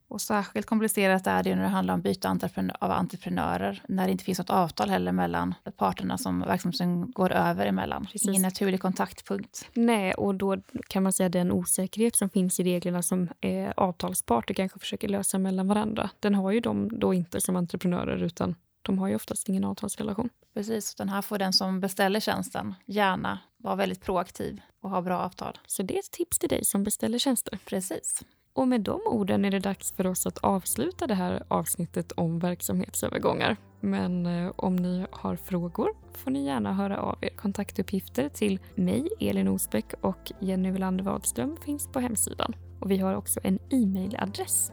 Och 0.10 0.22
särskilt 0.22 0.65
komplicerat 0.65 1.28
är 1.28 1.43
det 1.43 1.56
när 1.56 1.63
det 1.63 1.70
handlar 1.70 1.93
om 1.93 2.02
byte 2.02 2.38
av 2.80 2.91
entreprenörer. 2.91 3.84
När 3.88 4.06
det 4.06 4.12
inte 4.12 4.24
finns 4.24 4.39
något 4.39 4.50
avtal 4.50 4.89
heller 4.89 5.12
mellan 5.12 5.54
parterna 5.78 6.17
som 6.17 6.39
verksamheten 6.39 7.12
går 7.12 7.32
över 7.32 7.65
emellan. 7.65 8.06
Precis. 8.06 8.28
Ingen 8.28 8.41
naturlig 8.41 8.82
kontaktpunkt. 8.82 9.70
Nej, 9.74 10.13
och 10.13 10.36
då 10.36 10.58
kan 10.88 11.04
man 11.04 11.13
säga 11.13 11.30
den 11.30 11.52
osäkerhet 11.52 12.15
som 12.15 12.30
finns 12.30 12.60
i 12.60 12.63
reglerna 12.63 13.02
som 13.02 13.30
eh, 13.41 13.72
avtalsparter 13.78 14.54
kanske 14.54 14.80
försöker 14.80 15.08
lösa 15.08 15.38
mellan 15.38 15.67
varandra. 15.67 16.10
Den 16.20 16.36
har 16.36 16.52
ju 16.52 16.60
de 16.60 17.00
då 17.00 17.13
inte 17.13 17.41
som 17.41 17.56
entreprenörer 17.56 18.24
utan 18.24 18.56
de 18.88 19.00
har 19.00 19.08
ju 19.08 19.15
oftast 19.15 19.50
ingen 19.50 19.63
avtalsrelation. 19.63 20.30
Precis, 20.54 20.95
den 20.95 21.10
här 21.10 21.21
får 21.21 21.38
den 21.38 21.54
som 21.54 21.80
beställer 21.80 22.19
tjänsten 22.19 22.76
gärna 22.86 23.39
vara 23.58 23.76
väldigt 23.76 24.02
proaktiv 24.02 24.62
och 24.82 24.89
ha 24.89 25.02
bra 25.02 25.19
avtal. 25.19 25.58
Så 25.67 25.84
det 25.84 25.95
är 25.95 26.00
ett 26.00 26.12
tips 26.12 26.39
till 26.39 26.50
dig 26.50 26.65
som 26.65 26.84
beställer 26.84 27.17
tjänster. 27.17 27.60
Precis. 27.65 28.21
Och 28.54 28.67
med 28.67 28.82
de 28.82 29.02
orden 29.06 29.45
är 29.45 29.52
det 29.52 29.60
dags 29.60 29.91
för 29.91 30.08
oss 30.08 30.26
att 30.26 30.38
avsluta 30.38 31.08
det 31.08 31.13
här 31.13 31.43
avsnittet 31.47 32.12
om 32.12 32.39
verksamhetsövergångar. 32.39 33.58
Men 33.80 34.26
eh, 34.26 34.52
om 34.56 34.76
ni 34.76 35.06
har 35.12 35.36
frågor 35.36 35.89
får 36.13 36.32
ni 36.32 36.45
gärna 36.45 36.73
höra 36.73 37.02
av 37.02 37.17
er. 37.21 37.30
Kontaktuppgifter 37.30 38.30
till 38.30 38.60
mig, 38.76 39.08
Elin 39.19 39.47
Osbeck 39.47 39.93
och 40.02 40.32
Jenny 40.39 40.71
Welander 40.71 41.04
Wadström 41.04 41.58
finns 41.65 41.88
på 41.88 42.00
hemsidan. 42.00 42.56
Och 42.80 42.91
vi 42.91 42.97
har 42.97 43.13
också 43.13 43.39
en 43.43 43.60
e-mailadress, 43.69 44.71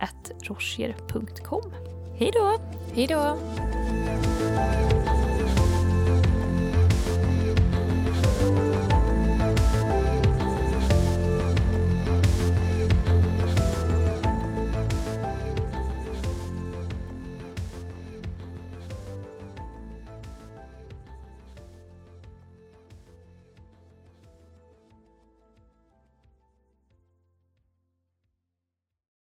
at 0.00 0.30
rochier.com. 0.48 2.01
Hej 2.22 2.30
då! 2.34 2.58
Hej 2.94 3.06
då! 3.06 3.38